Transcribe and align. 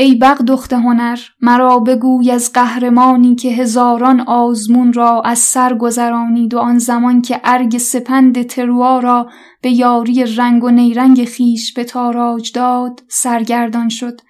ای 0.00 0.14
بق 0.14 0.42
دخت 0.42 0.72
هنر 0.72 1.18
مرا 1.40 1.78
بگوی 1.78 2.30
از 2.30 2.52
قهرمانی 2.52 3.34
که 3.34 3.48
هزاران 3.48 4.20
آزمون 4.20 4.92
را 4.92 5.22
از 5.24 5.38
سر 5.38 5.74
گذرانید 5.74 6.54
و 6.54 6.58
آن 6.58 6.78
زمان 6.78 7.22
که 7.22 7.40
ارگ 7.44 7.78
سپند 7.78 8.42
تروا 8.42 8.98
را 8.98 9.28
به 9.62 9.70
یاری 9.70 10.24
رنگ 10.36 10.64
و 10.64 10.70
نیرنگ 10.70 11.24
خیش 11.24 11.72
به 11.72 11.84
تاراج 11.84 12.52
داد 12.52 13.02
سرگردان 13.08 13.88
شد. 13.88 14.20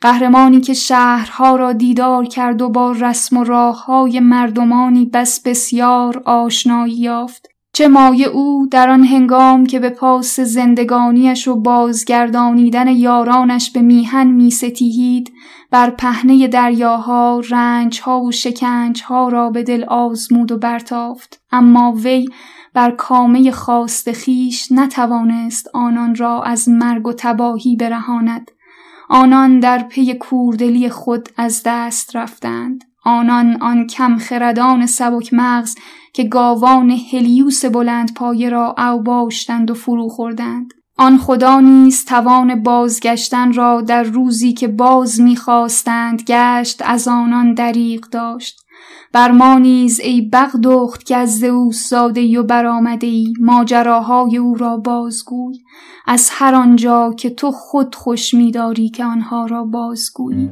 قهرمانی 0.00 0.60
که 0.60 0.74
شهرها 0.74 1.56
را 1.56 1.72
دیدار 1.72 2.24
کرد 2.24 2.62
و 2.62 2.68
با 2.68 2.92
رسم 2.92 3.36
و 3.36 3.44
راه 3.44 3.84
های 3.84 4.20
مردمانی 4.20 5.06
بس 5.06 5.42
بسیار 5.42 6.22
آشنایی 6.24 6.94
یافت. 6.94 7.48
چه 7.72 7.88
مایه 7.88 8.26
او 8.26 8.66
در 8.70 8.90
آن 8.90 9.04
هنگام 9.04 9.66
که 9.66 9.78
به 9.80 9.90
پاس 9.90 10.40
زندگانیش 10.40 11.48
و 11.48 11.60
بازگردانیدن 11.60 12.88
یارانش 12.88 13.70
به 13.70 13.82
میهن 13.82 14.26
میستیهید 14.26 15.32
بر 15.70 15.90
پهنه 15.90 16.48
دریاها 16.48 17.42
رنجها 17.50 18.20
و 18.20 18.32
شکنجها 18.32 19.28
را 19.28 19.50
به 19.50 19.62
دل 19.62 19.84
آزمود 19.84 20.52
و 20.52 20.58
برتافت. 20.58 21.40
اما 21.52 21.92
وی 21.92 22.28
بر 22.74 22.90
کامه 22.90 23.50
خواست 23.50 24.12
خیش 24.12 24.72
نتوانست 24.72 25.68
آنان 25.74 26.14
را 26.14 26.42
از 26.42 26.68
مرگ 26.68 27.06
و 27.06 27.12
تباهی 27.12 27.76
برهاند. 27.76 28.50
آنان 29.08 29.60
در 29.60 29.78
پی 29.78 30.14
کوردلی 30.14 30.88
خود 30.88 31.28
از 31.36 31.62
دست 31.64 32.16
رفتند. 32.16 32.87
آنان 33.08 33.62
آن 33.62 33.86
کم 33.86 34.16
خردان 34.16 34.86
سبک 34.86 35.34
مغز 35.34 35.74
که 36.12 36.24
گاوان 36.24 36.90
هلیوس 36.90 37.64
بلند 37.64 38.14
پایه 38.14 38.48
را 38.48 38.74
اوباشتند 38.78 39.70
و 39.70 39.74
فرو 39.74 40.08
خوردند. 40.08 40.74
آن 40.98 41.18
خدا 41.18 41.60
نیز 41.60 42.04
توان 42.04 42.62
بازگشتن 42.62 43.52
را 43.52 43.80
در 43.80 44.02
روزی 44.02 44.52
که 44.52 44.68
باز 44.68 45.20
می‌خواستند 45.20 46.22
گشت 46.26 46.82
از 46.84 47.08
آنان 47.08 47.54
دریق 47.54 48.06
داشت. 48.10 48.60
بر 49.12 49.30
ما 49.30 49.58
نیز 49.58 50.00
ای 50.00 50.30
بغدخت 50.32 51.06
که 51.06 51.16
از 51.16 51.44
او 51.44 51.72
ساده 51.72 52.40
و 52.40 52.42
برآمده 52.42 53.06
ای 53.06 53.32
ماجراهای 53.40 54.36
او 54.36 54.54
را 54.54 54.76
بازگوی 54.76 55.58
از 56.06 56.28
هر 56.32 56.54
آنجا 56.54 57.14
که 57.18 57.30
تو 57.30 57.50
خود 57.50 57.94
خوش 57.94 58.34
میداری 58.34 58.88
که 58.88 59.04
آنها 59.04 59.46
را 59.46 59.64
بازگویی 59.64 60.50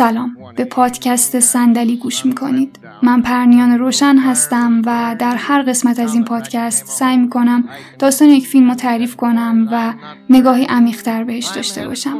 سلام. 0.00 0.36
به 0.56 0.64
پادکست 0.64 1.40
صندلی 1.40 1.96
گوش 1.96 2.26
می‌کنید. 2.26 2.78
من 3.02 3.22
پرنیان 3.22 3.78
روشن 3.78 4.16
هستم 4.16 4.82
و 4.86 5.16
در 5.18 5.36
هر 5.36 5.62
قسمت 5.62 5.98
از 5.98 6.14
این 6.14 6.24
پادکست 6.24 6.86
سعی 6.86 7.16
می‌کنم 7.16 7.68
داستان 7.98 8.28
یک 8.28 8.46
فیلم 8.46 8.68
رو 8.68 8.74
تعریف 8.74 9.16
کنم 9.16 9.68
و 9.72 9.92
نگاهی 10.30 10.64
عمیقتر 10.64 11.24
بهش 11.24 11.46
داشته 11.46 11.88
باشم. 11.88 12.18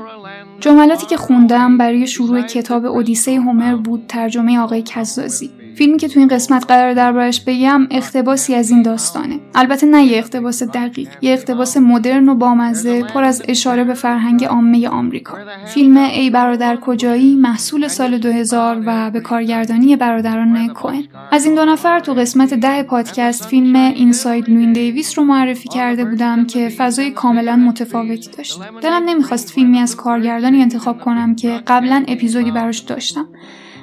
جملاتی 0.60 1.06
که 1.06 1.16
خوندم 1.16 1.78
برای 1.78 2.06
شروع 2.06 2.42
کتاب 2.42 2.84
اودیسه 2.84 3.40
هومر 3.40 3.76
بود 3.76 4.04
ترجمه 4.08 4.58
آقای 4.58 4.82
کزازی. 4.86 5.50
فیلمی 5.74 5.98
که 5.98 6.08
تو 6.08 6.18
این 6.20 6.28
قسمت 6.28 6.64
قرار 6.68 6.94
دربارش 6.94 7.40
بگم 7.40 7.86
اقتباسی 7.90 8.54
از 8.54 8.70
این 8.70 8.82
داستانه. 8.82 9.38
البته 9.54 9.86
نه 9.86 10.04
یه 10.04 10.18
اقتباس 10.18 10.62
دقیق 10.62 11.08
یه 11.22 11.32
اقتباس 11.32 11.76
مدرن 11.76 12.28
و 12.28 12.34
بامزه 12.34 13.02
پر 13.02 13.24
از 13.24 13.42
اشاره 13.48 13.84
به 13.84 13.94
فرهنگ 13.94 14.44
عامه 14.44 14.88
آمریکا. 14.88 15.38
فیلم 15.66 15.96
ای 15.96 16.30
برادر 16.30 16.76
کجایی 16.76 17.34
محصول 17.36 17.88
سال 17.88 18.18
2000 18.18 18.82
و 18.86 19.10
به 19.10 19.20
کارگردانی 19.20 19.96
برادران 19.96 20.68
کوئن 20.68 21.04
از 21.32 21.46
این 21.46 21.54
دو 21.54 21.64
نفر 21.64 22.00
تو 22.00 22.14
قسمت 22.14 22.54
ده 22.54 22.82
پادکست 22.82 23.46
فیلم 23.46 23.76
اینساید 23.76 24.50
لوین 24.50 24.72
دیویس 24.72 25.18
رو 25.18 25.24
معرفی 25.24 25.68
کرده 25.68 26.04
بودم 26.04 26.46
که 26.46 26.68
فضای 26.68 27.10
کاملا 27.10 27.56
متفاوتی 27.56 28.30
داشت. 28.36 28.60
دلم 28.82 29.02
نمی‌خواست 29.06 29.50
فیلمی 29.50 29.78
از 29.78 29.96
کارگردانی 29.96 30.62
انتخاب 30.62 31.00
کنم 31.00 31.36
که 31.36 31.60
قبلا 31.66 32.04
اپیزودی 32.08 32.50
براش 32.50 32.78
داشتم. 32.78 33.28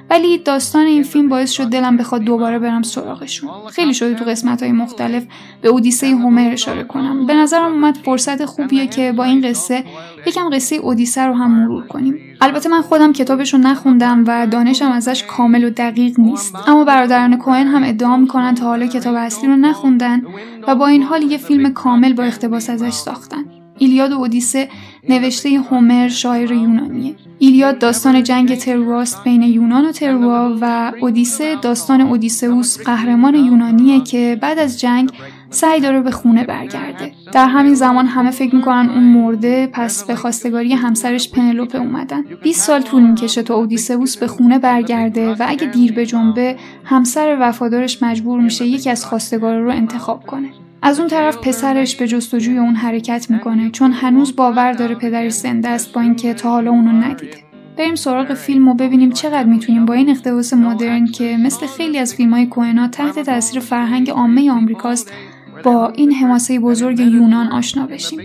ولی 0.10 0.38
داستان 0.38 0.86
این 0.86 1.04
فیلم 1.04 1.30
باعث 1.30 1.52
شد 1.52 1.66
دلم 1.66 1.98
بخواد 1.98 2.22
دوباره 2.22 2.60
برم 2.60 2.82
سراغشون. 2.82 3.50
خیلی 3.72 3.94
شده 3.94 4.14
تو 4.14 4.26
قسمت 4.26 4.64
های 4.64 4.72
مختلف 4.72 5.24
به 5.62 5.70
اودیسه 5.70 6.08
هومر 6.08 6.50
اشاره 6.52 6.84
کنم. 6.84 7.26
به 7.26 7.34
نظرم 7.34 7.72
اومد 7.72 7.98
فرصت 7.98 8.46
خوبیه 8.46 8.88
که 8.88 9.12
با 9.12 9.24
این 9.24 9.50
قصه 9.50 9.84
یکم 10.26 10.50
قصه 10.50 10.76
اودیسه 10.76 11.22
رو 11.22 11.34
هم 11.34 11.52
مرور 11.52 11.88
کنیم. 11.88 12.20
البته 12.42 12.70
من 12.70 12.82
خودم 12.82 13.14
کتابش 13.14 13.54
رو 13.54 13.60
نخوندم 13.60 14.24
و 14.28 14.48
دانشم 14.48 14.92
ازش 14.92 15.24
کامل 15.24 15.64
و 15.64 15.70
دقیق 15.70 16.20
نیست. 16.20 16.56
اما 16.68 16.84
برادران 16.84 17.38
کوهن 17.38 17.68
هم 17.68 17.84
ادعا 17.84 18.18
می‌کنن 18.18 18.56
تا 18.56 18.66
حالا 18.66 18.88
کتاب 18.88 19.16
اصلی 19.16 19.50
رو 19.50 19.56
نخوندن 19.56 20.22
و 20.68 20.76
با 20.76 20.88
این 20.88 21.04
حال 21.04 21.24
یه 21.24 21.38
فیلم 21.38 21.74
کامل 21.74 22.14
با 22.14 22.24
اقتباس 22.24 22.70
ازش 22.70 22.94
ساختن. 22.94 23.46
ایلیاد 23.78 24.12
و 24.12 24.16
اودیسه 24.16 24.70
نوشته 25.10 25.50
هومر 25.50 26.08
شاعر 26.08 26.52
یونانیه. 26.52 27.16
ایلیاد 27.40 27.80
داستان 27.80 28.24
جنگ 28.24 28.56
ترواست 28.56 29.24
بین 29.24 29.42
یونان 29.42 29.86
و 29.86 29.92
تروا 29.92 30.58
و 30.62 30.92
اودیسه 31.02 31.56
داستان 31.62 32.02
اودیسئوس 32.02 32.80
قهرمان 32.80 33.36
یونانیه 33.36 34.04
که 34.04 34.38
بعد 34.42 34.60
از 34.60 34.80
جنگ 34.80 35.12
سعی 35.50 35.80
داره 35.80 36.02
به 36.02 36.12
خونه 36.12 36.44
برگرده. 36.44 37.12
در 37.34 37.48
همین 37.48 37.74
زمان 37.74 38.06
همه 38.06 38.32
فکر 38.32 38.56
می‌کنن 38.56 38.90
اون 38.90 39.04
مرده 39.04 39.70
پس 39.74 40.04
به 40.04 40.16
خواستگاری 40.16 40.74
همسرش 40.74 41.32
پنلوپه 41.32 41.78
اومدن. 41.78 42.24
20 42.44 42.68
سال 42.68 42.82
طول 42.82 43.04
می‌کشه 43.04 43.44
تا 43.44 43.56
اودیسئوس 43.56 44.18
به 44.18 44.28
خونه 44.28 44.60
برگرده 44.60 45.34
و 45.34 45.46
اگه 45.48 45.68
دیر 45.68 45.94
به 45.94 46.06
جنبه 46.06 46.56
همسر 46.86 47.38
وفادارش 47.40 48.04
مجبور 48.04 48.42
میشه 48.42 48.66
یکی 48.66 48.90
از 48.90 49.06
خواستگار 49.06 49.60
رو 49.60 49.70
انتخاب 49.72 50.26
کنه. 50.26 50.50
از 50.88 51.00
اون 51.00 51.08
طرف 51.08 51.38
پسرش 51.38 51.96
به 51.96 52.08
جستجوی 52.08 52.58
اون 52.58 52.76
حرکت 52.76 53.28
می‌کنه 53.30 53.70
چون 53.70 53.92
هنوز 53.92 54.36
باور 54.36 54.72
داره 54.72 54.96
پدرش 54.96 55.32
زنده 55.32 55.70
است 55.70 55.94
با 55.94 56.02
اینکه 56.02 56.34
تا 56.34 56.50
حالا 56.50 56.72
اونو 56.72 56.92
ندیده. 56.92 57.38
بریم 57.78 57.96
سراغ 57.96 58.34
فیلم 58.34 58.68
و 58.68 58.74
ببینیم 58.74 59.12
چقدر 59.12 59.44
می‌تونیم 59.44 59.86
با 59.86 59.94
این 59.94 60.10
اقتباس 60.10 60.54
مدرن 60.54 61.06
که 61.06 61.38
مثل 61.40 61.68
خیلی 61.68 61.98
از 61.98 62.16
فیلم 62.16 62.34
های 62.34 62.46
کوهنا 62.46 62.88
تحت 62.88 63.20
تاثیر 63.20 63.60
فرهنگ 63.60 64.10
عامه 64.10 64.52
آمریکاست 64.52 65.14
با 65.64 65.90
این 65.90 66.14
حماسه 66.14 66.60
بزرگ 66.60 67.00
یونان 67.00 67.48
آشنا 67.48 67.88
بشیم. 67.88 68.20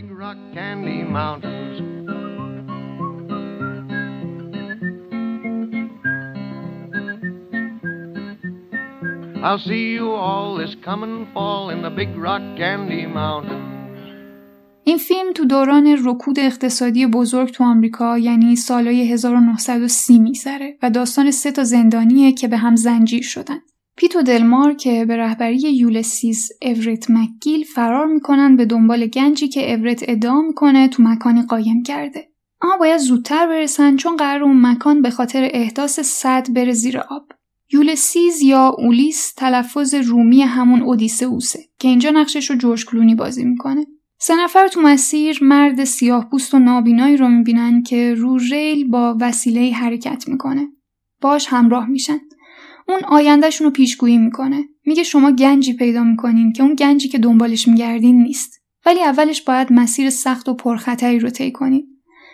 I'll 9.44 9.58
see 9.58 9.86
you 9.98 10.08
all 10.12 10.56
this 10.60 10.76
come 10.86 11.02
and 11.02 11.26
fall 11.34 11.70
in 11.74 11.82
the 11.82 11.90
big 11.90 12.10
rock 12.26 12.44
candy 12.60 13.06
mountain. 13.06 13.62
این 14.84 14.98
فیلم 14.98 15.32
تو 15.32 15.44
دوران 15.44 15.98
رکود 16.04 16.38
اقتصادی 16.38 17.06
بزرگ 17.06 17.50
تو 17.50 17.64
آمریکا 17.64 18.18
یعنی 18.18 18.56
سالهای 18.56 19.12
1930 19.12 20.18
میگذره 20.18 20.78
و 20.82 20.90
داستان 20.90 21.30
سه 21.30 21.52
تا 21.52 21.64
زندانیه 21.64 22.32
که 22.32 22.48
به 22.48 22.56
هم 22.56 22.76
زنجیر 22.76 23.22
شدن. 23.22 23.58
پیتو 23.96 24.22
دلمار 24.22 24.72
که 24.72 25.04
به 25.04 25.16
رهبری 25.16 25.58
یولسیس 25.58 26.48
اورت 26.62 27.10
مکگیل 27.10 27.64
فرار 27.64 28.06
می‌کنن 28.06 28.56
به 28.56 28.64
دنبال 28.64 29.06
گنجی 29.06 29.48
که 29.48 29.74
اورت 29.74 30.04
ادعا 30.08 30.40
می‌کنه 30.40 30.88
تو 30.88 31.02
مکانی 31.02 31.42
قایم 31.42 31.82
کرده. 31.82 32.28
اما 32.62 32.76
باید 32.76 33.00
زودتر 33.00 33.46
برسن 33.46 33.96
چون 33.96 34.16
قرار 34.16 34.42
اون 34.42 34.66
مکان 34.66 35.02
به 35.02 35.10
خاطر 35.10 35.48
احداث 35.52 36.00
صد 36.00 36.52
بره 36.54 36.72
زیر 36.72 36.98
آب. 36.98 37.22
یولسیز 37.72 38.42
یا 38.42 38.74
اولیس 38.78 39.32
تلفظ 39.32 39.94
رومی 39.94 40.42
همون 40.42 40.82
اودیسئوسه 40.82 41.60
که 41.78 41.88
اینجا 41.88 42.10
نقشش 42.10 42.50
رو 42.50 42.56
جورج 42.56 42.86
کلونی 42.86 43.14
بازی 43.14 43.44
می‌کنه. 43.44 43.86
سه 44.20 44.36
نفر 44.36 44.68
تو 44.68 44.80
مسیر 44.80 45.38
مرد 45.44 45.84
سیاه 45.84 46.30
پوست 46.30 46.54
و 46.54 46.58
نابینایی 46.58 47.16
رو 47.16 47.28
می‌بینن 47.28 47.82
که 47.82 48.14
رو 48.14 48.38
ریل 48.38 48.88
با 48.88 49.16
وسیله 49.20 49.72
حرکت 49.72 50.28
می‌کنه. 50.28 50.68
باش 51.20 51.46
همراه 51.50 51.86
میشن. 51.86 52.18
اون 52.88 53.04
آیندهشون 53.04 53.64
رو 53.64 53.70
پیشگویی 53.70 54.18
می‌کنه. 54.18 54.64
میگه 54.86 55.02
شما 55.02 55.32
گنجی 55.32 55.72
پیدا 55.72 56.04
می‌کنین 56.04 56.52
که 56.52 56.62
اون 56.62 56.74
گنجی 56.74 57.08
که 57.08 57.18
دنبالش 57.18 57.68
میگردین 57.68 58.22
نیست. 58.22 58.60
ولی 58.86 59.02
اولش 59.02 59.42
باید 59.42 59.72
مسیر 59.72 60.10
سخت 60.10 60.48
و 60.48 60.54
پرخطری 60.54 61.18
رو 61.18 61.30
طی 61.30 61.52
کنین. 61.52 61.86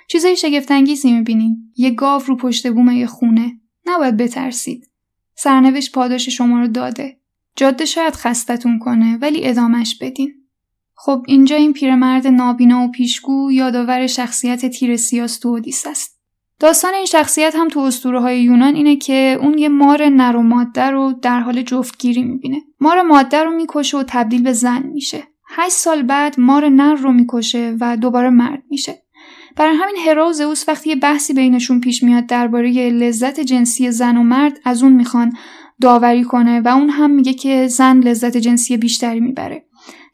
چیزای 0.08 0.36
شگفتانگیزی 0.36 1.12
می‌بینین. 1.12 1.72
یه 1.76 1.90
گاو 1.90 2.22
رو 2.26 2.36
پشت 2.36 2.70
بوم 2.70 2.90
یه 2.90 3.06
خونه. 3.06 3.60
نباید 3.86 4.16
بترسید. 4.16 4.90
سرنوشت 5.40 5.92
پاداش 5.92 6.28
شما 6.28 6.60
رو 6.60 6.68
داده. 6.68 7.16
جاده 7.56 7.84
شاید 7.84 8.14
خستتون 8.14 8.78
کنه 8.78 9.18
ولی 9.22 9.46
ادامش 9.46 9.98
بدین. 10.00 10.34
خب 10.94 11.22
اینجا 11.26 11.56
این 11.56 11.72
پیرمرد 11.72 12.26
نابینا 12.26 12.84
و 12.84 12.90
پیشگو 12.90 13.52
یادآور 13.52 14.06
شخصیت 14.06 14.66
تیر 14.66 14.96
سیاس 14.96 15.38
تو 15.38 15.48
اودیس 15.48 15.86
است. 15.86 16.20
داستان 16.60 16.94
این 16.94 17.06
شخصیت 17.06 17.56
هم 17.56 17.68
تو 17.68 17.80
اسطوره 17.80 18.20
های 18.20 18.42
یونان 18.42 18.74
اینه 18.74 18.96
که 18.96 19.38
اون 19.40 19.58
یه 19.58 19.68
مار 19.68 20.08
نر 20.08 20.36
و 20.36 20.42
ماده 20.42 20.90
رو 20.90 21.12
در 21.22 21.40
حال 21.40 21.62
جفتگیری 21.62 22.22
می‌بینه. 22.22 22.62
مار 22.80 23.02
ماده 23.02 23.42
رو 23.42 23.50
می‌کشه 23.50 23.98
و 23.98 24.04
تبدیل 24.06 24.42
به 24.42 24.52
زن 24.52 24.82
میشه. 24.82 25.22
هشت 25.48 25.74
سال 25.74 26.02
بعد 26.02 26.40
مار 26.40 26.68
نر 26.68 26.94
رو 26.94 27.12
می‌کشه 27.12 27.76
و 27.80 27.96
دوباره 27.96 28.30
مرد 28.30 28.62
میشه. 28.70 29.02
برای 29.58 29.76
همین 29.76 29.96
هرا 30.06 30.28
و 30.28 30.32
زئوس 30.32 30.68
وقتی 30.68 30.90
یه 30.90 30.96
بحثی 30.96 31.34
بینشون 31.34 31.80
پیش 31.80 32.02
میاد 32.02 32.26
درباره 32.26 32.70
لذت 32.90 33.40
جنسی 33.40 33.90
زن 33.90 34.16
و 34.16 34.22
مرد 34.22 34.60
از 34.64 34.82
اون 34.82 34.92
می‌خوان 34.92 35.32
داوری 35.80 36.24
کنه 36.24 36.60
و 36.60 36.68
اون 36.68 36.90
هم 36.90 37.10
میگه 37.10 37.34
که 37.34 37.68
زن 37.68 38.00
لذت 38.00 38.36
جنسی 38.36 38.76
بیشتری 38.76 39.20
می‌بره. 39.20 39.64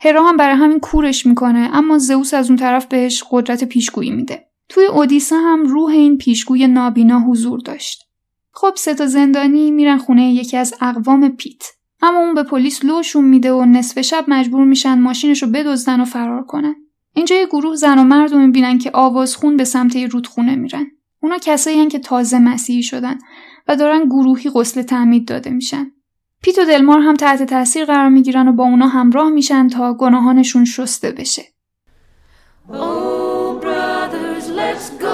هرا 0.01 0.29
هم 0.29 0.37
برای 0.37 0.57
همین 0.57 0.81
کورش 0.81 1.27
می‌کنه 1.27 1.71
اما 1.73 1.99
زئوس 1.99 2.35
از 2.35 2.51
اون 2.51 2.59
طرف 2.59 2.87
بهش 2.87 3.25
قدرت 3.31 3.65
پیشگویی 3.65 4.11
میده. 4.11 4.47
توی 4.69 4.87
اودیسه 4.87 5.37
هم 5.37 5.67
روح 5.67 5.91
این 5.91 6.19
پیشگوی 6.19 6.67
نابینا 6.67 7.21
حضور 7.21 7.61
داشت. 7.61 8.09
خب 8.53 8.73
سه 8.77 8.95
تا 8.95 9.07
زندانی 9.07 9.71
میرن 9.71 9.99
خونه 9.99 10.35
یکی 10.35 10.57
از 10.57 10.75
اقوام 10.81 11.29
پیت. 11.29 11.63
اما 12.03 12.19
اون 12.19 12.35
به 12.35 12.43
پلیس 12.43 12.85
لوشون 12.85 13.25
میده 13.25 13.53
و 13.53 13.65
نصف 13.65 14.01
شب 14.01 14.25
مجبور 14.29 14.65
میشن 14.65 14.99
ماشینش 14.99 15.43
رو 15.43 15.49
بدزدن 15.49 16.01
و 16.01 16.05
فرار 16.05 16.45
کنن. 16.45 16.75
اینجا 17.15 17.37
یه 17.37 17.47
گروه 17.47 17.75
زن 17.75 17.99
و 17.99 18.05
مرد 18.05 18.33
رو 18.33 18.39
می‌بینن 18.39 18.79
که 18.79 18.91
آوازخون 18.95 19.57
به 19.57 19.65
سمت 19.65 19.97
رودخونه 19.97 20.57
میرن. 20.57 20.87
اونا 21.23 21.39
کسایی 21.39 21.87
که 21.87 21.99
تازه 21.99 22.39
مسیحی 22.39 22.83
شدن 22.83 23.19
و 23.69 23.77
دارن 23.77 24.05
گروهی 24.05 24.51
غسل 24.51 24.83
تعمید 24.83 25.29
داده 25.29 25.51
میشن. 25.51 25.91
پیت 26.43 26.59
و 26.59 26.65
دلمار 26.65 27.01
هم 27.01 27.15
تحت 27.15 27.43
تاثیر 27.43 27.85
قرار 27.85 28.09
می‌گیرن 28.09 28.49
و 28.49 28.53
با 28.53 28.65
اونا 28.65 28.87
همراه 28.87 29.31
میشن 29.31 29.69
تا 29.69 29.95
گناهانشون 29.95 30.65
شسته 30.65 31.13
بشه. 31.13 31.43
Oh, 32.69 32.73
brothers, 33.63 34.47
let's 34.49 35.03
go. 35.03 35.14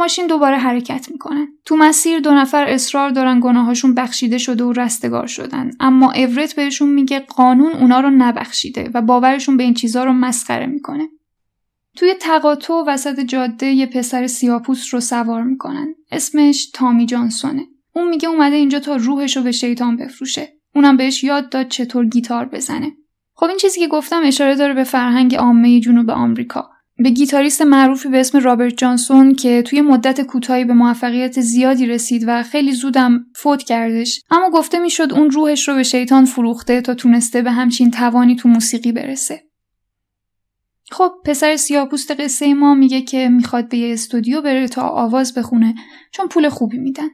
ماشین 0.00 0.26
دوباره 0.26 0.56
حرکت 0.56 1.08
می‌کنن. 1.10 1.48
تو 1.64 1.76
مسیر 1.76 2.20
دو 2.20 2.34
نفر 2.34 2.64
اصرار 2.64 3.10
دارن 3.10 3.40
گناهاشون 3.40 3.94
بخشیده 3.94 4.38
شده 4.38 4.64
و 4.64 4.72
رستگار 4.72 5.26
شدن. 5.26 5.70
اما 5.80 6.12
اورت 6.12 6.56
بهشون 6.56 6.88
میگه 6.88 7.20
قانون 7.20 7.72
اونا 7.72 8.00
رو 8.00 8.10
نبخشیده 8.10 8.90
و 8.94 9.02
باورشون 9.02 9.56
به 9.56 9.62
این 9.62 9.74
چیزا 9.74 10.04
رو 10.04 10.12
مسخره 10.12 10.66
می‌کنه. 10.66 11.08
توی 11.96 12.14
تقاطع 12.20 12.74
وسط 12.86 13.20
جاده 13.20 13.66
یه 13.66 13.86
پسر 13.86 14.26
سیاپوس 14.26 14.94
رو 14.94 15.00
سوار 15.00 15.42
می‌کنن. 15.42 15.94
اسمش 16.12 16.70
تامی 16.74 17.06
جانسونه. 17.06 17.66
اون 17.92 18.08
میگه 18.08 18.28
اومده 18.28 18.56
اینجا 18.56 18.80
تا 18.80 18.96
روحش 18.96 19.36
رو 19.36 19.42
به 19.42 19.52
شیطان 19.52 19.96
بفروشه. 19.96 20.48
اونم 20.74 20.96
بهش 20.96 21.24
یاد 21.24 21.48
داد 21.48 21.68
چطور 21.68 22.06
گیتار 22.06 22.44
بزنه. 22.44 22.92
خب 23.34 23.46
این 23.46 23.56
چیزی 23.56 23.80
که 23.80 23.88
گفتم 23.88 24.22
اشاره 24.24 24.54
داره 24.54 24.74
به 24.74 24.84
فرهنگ 24.84 25.34
عامه 25.34 25.80
جنوب 25.80 26.10
آمریکا. 26.10 26.69
به 27.02 27.10
گیتاریست 27.10 27.62
معروفی 27.62 28.08
به 28.08 28.20
اسم 28.20 28.38
رابرت 28.38 28.76
جانسون 28.76 29.34
که 29.34 29.62
توی 29.62 29.80
مدت 29.80 30.20
کوتاهی 30.20 30.64
به 30.64 30.74
موفقیت 30.74 31.40
زیادی 31.40 31.86
رسید 31.86 32.24
و 32.26 32.42
خیلی 32.42 32.72
زودم 32.72 33.26
فوت 33.36 33.62
کردش. 33.62 34.22
اما 34.30 34.50
گفته 34.50 34.78
می‌شد 34.78 35.12
اون 35.12 35.30
روحش 35.30 35.68
رو 35.68 35.74
به 35.74 35.82
شیطان 35.82 36.24
فروخته 36.24 36.80
تا 36.80 36.94
تونسته 36.94 37.42
به 37.42 37.50
همچین 37.50 37.90
توانی 37.90 38.36
تو 38.36 38.48
موسیقی 38.48 38.92
برسه. 38.92 39.42
خب 40.90 41.12
پسر 41.24 41.56
سیاپوست 41.56 42.10
قصه 42.10 42.54
ما 42.54 42.74
میگه 42.74 43.00
که 43.00 43.28
می‌خواد 43.28 43.68
به 43.68 43.78
یه 43.78 43.92
استودیو 43.92 44.42
بره 44.42 44.68
تا 44.68 44.82
آواز 44.82 45.34
بخونه 45.34 45.74
چون 46.12 46.28
پول 46.28 46.48
خوبی 46.48 46.78
میدن. 46.78 47.08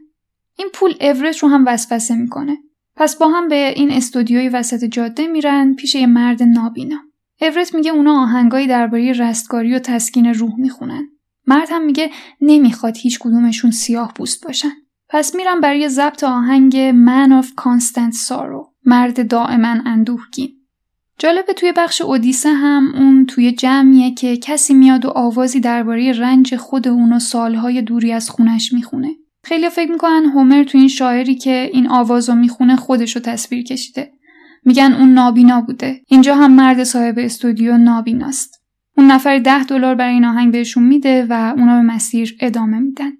این 0.58 0.68
پول 0.74 0.94
اورت 1.00 1.38
رو 1.38 1.48
هم 1.48 1.64
وسوسه 1.66 2.14
می‌کنه. 2.14 2.56
پس 2.96 3.16
با 3.16 3.28
هم 3.28 3.48
به 3.48 3.72
این 3.76 3.90
استودیوی 3.90 4.48
وسط 4.48 4.84
جاده 4.84 5.26
میرن 5.26 5.74
پیش 5.74 5.94
یه 5.94 6.06
مرد 6.06 6.42
نابینا. 6.42 6.98
اورت 7.40 7.74
میگه 7.74 7.90
اونا 7.90 8.22
آهنگایی 8.22 8.66
درباره 8.66 9.12
رستگاری 9.12 9.74
و 9.74 9.78
تسکین 9.78 10.26
روح 10.26 10.60
می‌خونن. 10.60 11.08
مرد 11.46 11.68
هم 11.70 11.84
میگه 11.84 12.10
نمی‌خواد 12.40 12.96
هیچ 12.96 13.18
کدومشون 13.18 13.70
سیاه 13.70 14.12
پوست 14.12 14.46
باشن. 14.46 14.72
پس 15.08 15.34
میرم 15.34 15.60
برای 15.60 15.88
ضبط 15.88 16.24
آهنگ 16.24 16.90
Man 16.90 17.42
of 17.42 17.46
Constant 17.46 18.28
Sorrow 18.28 18.66
مرد 18.84 19.28
دائما 19.28 19.74
اندوهگین. 19.84 20.52
جالبه 21.18 21.52
توی 21.52 21.72
بخش 21.76 22.00
اودیسه 22.00 22.52
هم 22.52 22.94
اون 22.94 23.26
توی 23.26 23.52
جمعیه 23.52 24.14
که 24.14 24.36
کسی 24.36 24.74
میاد 24.74 25.04
و 25.04 25.08
آوازی 25.08 25.60
درباره 25.60 26.12
رنج 26.12 26.56
خود 26.56 26.88
اون 26.88 27.12
و 27.12 27.18
سالهای 27.18 27.82
دوری 27.82 28.12
از 28.12 28.30
خونش 28.30 28.72
می‌خونه. 28.72 29.10
خیلی 29.44 29.68
فکر 29.68 29.90
می‌کنن 29.90 30.24
هومر 30.24 30.64
تو 30.64 30.78
این 30.78 30.88
شاعری 30.88 31.34
که 31.34 31.70
این 31.72 31.88
آواز 31.90 32.28
رو 32.28 32.34
می‌خونه 32.34 32.76
خودش 32.76 33.16
رو 33.16 33.22
تصویر 33.22 33.62
کشیده. 33.62 34.12
میگن 34.64 34.92
اون 34.98 35.14
نابینا 35.14 35.60
بوده. 35.60 36.00
اینجا 36.08 36.34
هم 36.34 36.52
مرد 36.52 36.84
صاحب 36.84 37.14
استودیو 37.18 37.78
نابیناست. 37.78 38.62
اون 38.96 39.10
نفر 39.10 39.38
ده 39.38 39.64
دلار 39.64 39.94
برای 39.94 40.14
این 40.14 40.24
آهنگ 40.24 40.52
بهشون 40.52 40.82
میده 40.82 41.26
و 41.30 41.54
اونا 41.56 41.76
به 41.76 41.82
مسیر 41.82 42.36
ادامه 42.40 42.78
میدن. 42.78 43.12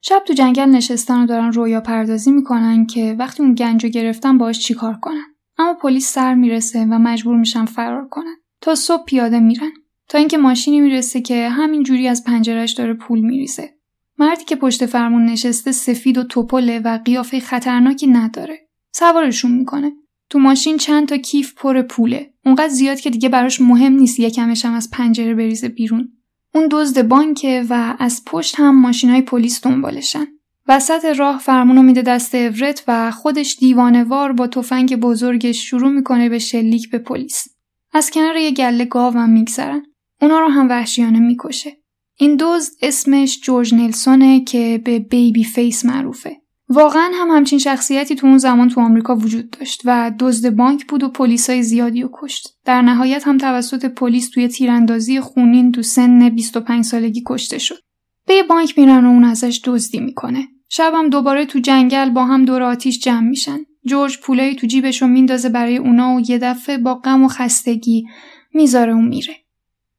شب 0.00 0.22
تو 0.26 0.32
جنگل 0.34 0.64
نشستن 0.64 1.22
و 1.22 1.26
دارن 1.26 1.52
رویا 1.52 1.80
پردازی 1.80 2.30
می‌کنن 2.30 2.86
که 2.86 3.16
وقتی 3.18 3.42
اون 3.42 3.54
گنج 3.54 3.84
رو 3.84 3.90
گرفتن 3.90 4.38
باش 4.38 4.58
چیکار 4.58 4.98
کنن؟ 5.02 5.24
اما 5.58 5.74
پلیس 5.74 6.12
سر 6.12 6.34
می‌رسه 6.34 6.80
و 6.80 6.98
مجبور 6.98 7.36
میشن 7.36 7.64
فرار 7.64 8.08
کنن. 8.08 8.36
تا 8.60 8.74
صبح 8.74 9.04
پیاده 9.04 9.40
میرن. 9.40 9.70
تا 10.08 10.18
اینکه 10.18 10.38
ماشینی 10.38 10.80
می‌رسه 10.80 11.20
که 11.20 11.48
همین 11.48 11.82
جوری 11.82 12.08
از 12.08 12.24
پنجرش 12.24 12.72
داره 12.72 12.94
پول 12.94 13.20
میریزه. 13.20 13.77
مردی 14.18 14.44
که 14.44 14.56
پشت 14.56 14.86
فرمون 14.86 15.24
نشسته 15.24 15.72
سفید 15.72 16.18
و 16.18 16.24
توپله 16.24 16.78
و 16.78 16.98
قیافه 17.04 17.40
خطرناکی 17.40 18.06
نداره 18.06 18.68
سوارشون 18.92 19.50
می‌کنه 19.50 19.92
تو 20.30 20.38
ماشین 20.38 20.76
چند 20.76 21.08
تا 21.08 21.16
کیف 21.16 21.54
پر 21.54 21.82
پوله 21.82 22.30
اونقدر 22.44 22.68
زیاد 22.68 23.00
که 23.00 23.10
دیگه 23.10 23.28
براش 23.28 23.60
مهم 23.60 23.92
نیست 23.92 24.20
یکمش 24.20 24.64
هم 24.64 24.74
از 24.74 24.90
پنجره 24.90 25.34
بریزه 25.34 25.68
بیرون 25.68 26.12
اون 26.54 26.68
دزد 26.70 27.08
بانکه 27.08 27.66
و 27.70 27.96
از 27.98 28.22
پشت 28.26 28.60
هم 28.60 28.80
ماشین 28.80 29.10
های 29.10 29.22
پلیس 29.22 29.64
دنبالشن. 29.64 30.26
وسط 30.68 31.04
راه 31.04 31.38
فرمونو 31.38 31.82
میده 31.82 32.02
دست 32.02 32.34
اورت 32.34 32.84
و 32.88 33.10
خودش 33.10 33.56
دیوانوار 33.58 34.32
با 34.32 34.46
تفنگ 34.46 34.96
بزرگش 34.96 35.70
شروع 35.70 35.90
می‌کنه 35.90 36.28
به 36.28 36.38
شلیک 36.38 36.90
به 36.90 36.98
پلیس. 36.98 37.48
از 37.92 38.10
کنار 38.10 38.36
یه 38.36 38.50
گله 38.50 38.84
گاو 38.84 39.14
هم 39.14 39.30
میگذرن. 39.30 39.82
اونا 40.20 40.38
رو 40.40 40.48
هم 40.48 40.68
وحشیانه 40.68 41.18
می‌کشه. 41.18 41.76
این 42.20 42.36
دزد 42.40 42.72
اسمش 42.82 43.40
جورج 43.40 43.74
نلسونه 43.74 44.44
که 44.44 44.80
به 44.84 44.98
بیبی 44.98 45.44
فیس 45.44 45.84
معروفه. 45.84 46.36
واقعا 46.68 47.10
هم 47.14 47.28
همچین 47.30 47.58
شخصیتی 47.58 48.14
تو 48.14 48.26
اون 48.26 48.38
زمان 48.38 48.68
تو 48.68 48.80
آمریکا 48.80 49.16
وجود 49.16 49.50
داشت 49.50 49.82
و 49.84 50.12
دزد 50.18 50.50
بانک 50.50 50.86
بود 50.86 51.02
و 51.02 51.08
پلیسای 51.08 51.62
زیادی 51.62 52.02
رو 52.02 52.10
کشت. 52.12 52.48
در 52.64 52.82
نهایت 52.82 53.26
هم 53.26 53.38
توسط 53.38 53.84
پلیس 53.84 54.30
توی 54.30 54.48
تیراندازی 54.48 55.20
خونین 55.20 55.72
تو 55.72 55.82
سن 55.82 56.28
25 56.28 56.84
سالگی 56.84 57.22
کشته 57.26 57.58
شد. 57.58 57.78
به 58.26 58.34
یه 58.34 58.42
بانک 58.42 58.78
میرن 58.78 59.04
و 59.04 59.08
اون 59.08 59.24
ازش 59.24 59.60
دزدی 59.64 60.00
می‌کنه. 60.00 60.48
شبم 60.68 61.10
دوباره 61.10 61.46
تو 61.46 61.58
جنگل 61.58 62.10
با 62.10 62.24
هم 62.24 62.44
دور 62.44 62.62
آتیش 62.62 62.98
جمع 62.98 63.28
میشن. 63.28 63.58
جورج 63.86 64.18
پولایی 64.18 64.54
تو 64.54 64.66
جیبش 64.66 65.02
رو 65.02 65.08
میندازه 65.08 65.48
برای 65.48 65.76
اونا 65.76 66.14
و 66.14 66.20
یه 66.20 66.38
دفعه 66.38 66.78
با 66.78 66.94
غم 66.94 67.24
و 67.24 67.28
خستگی 67.28 68.06
می‌ذاره 68.54 68.94
و 68.94 69.00
میره. 69.00 69.36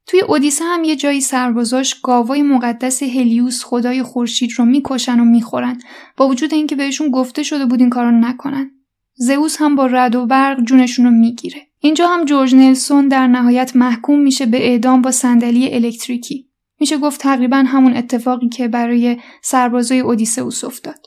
توی 0.09 0.21
اودیسه 0.21 0.65
هم 0.65 0.83
یه 0.83 0.95
جایی 0.95 1.21
سربازاش 1.21 1.93
گاوای 1.93 2.41
مقدس 2.41 3.03
هلیوس 3.03 3.63
خدای 3.63 4.03
خورشید 4.03 4.51
رو 4.57 4.65
می‌کشن 4.65 5.19
و 5.19 5.25
می‌خورن 5.25 5.77
با 6.17 6.27
وجود 6.27 6.53
اینکه 6.53 6.75
بهشون 6.75 7.09
گفته 7.09 7.43
شده 7.43 7.65
بود 7.65 7.79
این 7.79 7.89
کارو 7.89 8.11
نکنن 8.11 8.71
زئوس 9.15 9.61
هم 9.61 9.75
با 9.75 9.85
رد 9.85 10.15
و 10.15 10.25
برق 10.25 10.63
جونشون 10.63 11.05
رو 11.05 11.11
می‌گیره. 11.11 11.61
اینجا 11.79 12.07
هم 12.07 12.25
جورج 12.25 12.55
نلسون 12.55 13.07
در 13.07 13.27
نهایت 13.27 13.75
محکوم 13.75 14.19
میشه 14.19 14.45
به 14.45 14.67
اعدام 14.67 15.01
با 15.01 15.11
صندلی 15.11 15.73
الکتریکی. 15.73 16.49
میشه 16.79 16.97
گفت 16.97 17.21
تقریبا 17.21 17.57
همون 17.57 17.97
اتفاقی 17.97 18.49
که 18.49 18.67
برای 18.67 19.17
سربازای 19.41 19.99
اودیسئوس 19.99 20.63
افتاد. 20.63 21.05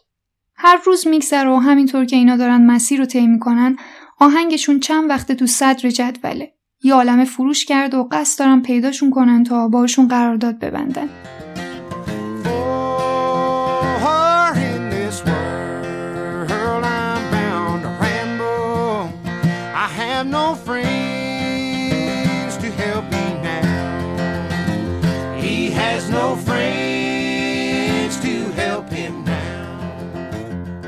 هر 0.54 0.78
روز 0.86 1.06
میگذره 1.06 1.50
و 1.50 1.56
همینطور 1.56 2.04
که 2.04 2.16
اینا 2.16 2.36
دارن 2.36 2.66
مسیر 2.66 2.98
رو 2.98 3.06
طی 3.06 3.26
می‌کنن 3.26 3.76
آهنگشون 4.18 4.80
چند 4.80 5.10
وقت 5.10 5.32
تو 5.32 5.46
صدر 5.46 5.90
جدوله. 5.90 6.52
یه 6.82 6.94
عالم 6.94 7.24
فروش 7.24 7.64
کرد 7.64 7.94
و 7.94 8.08
قصد 8.10 8.38
دارن 8.38 8.62
پیداشون 8.62 9.10
کنن 9.10 9.44
تا 9.44 9.68
باشون 9.68 10.08
قرارداد 10.08 10.58
ببندن. 10.58 11.08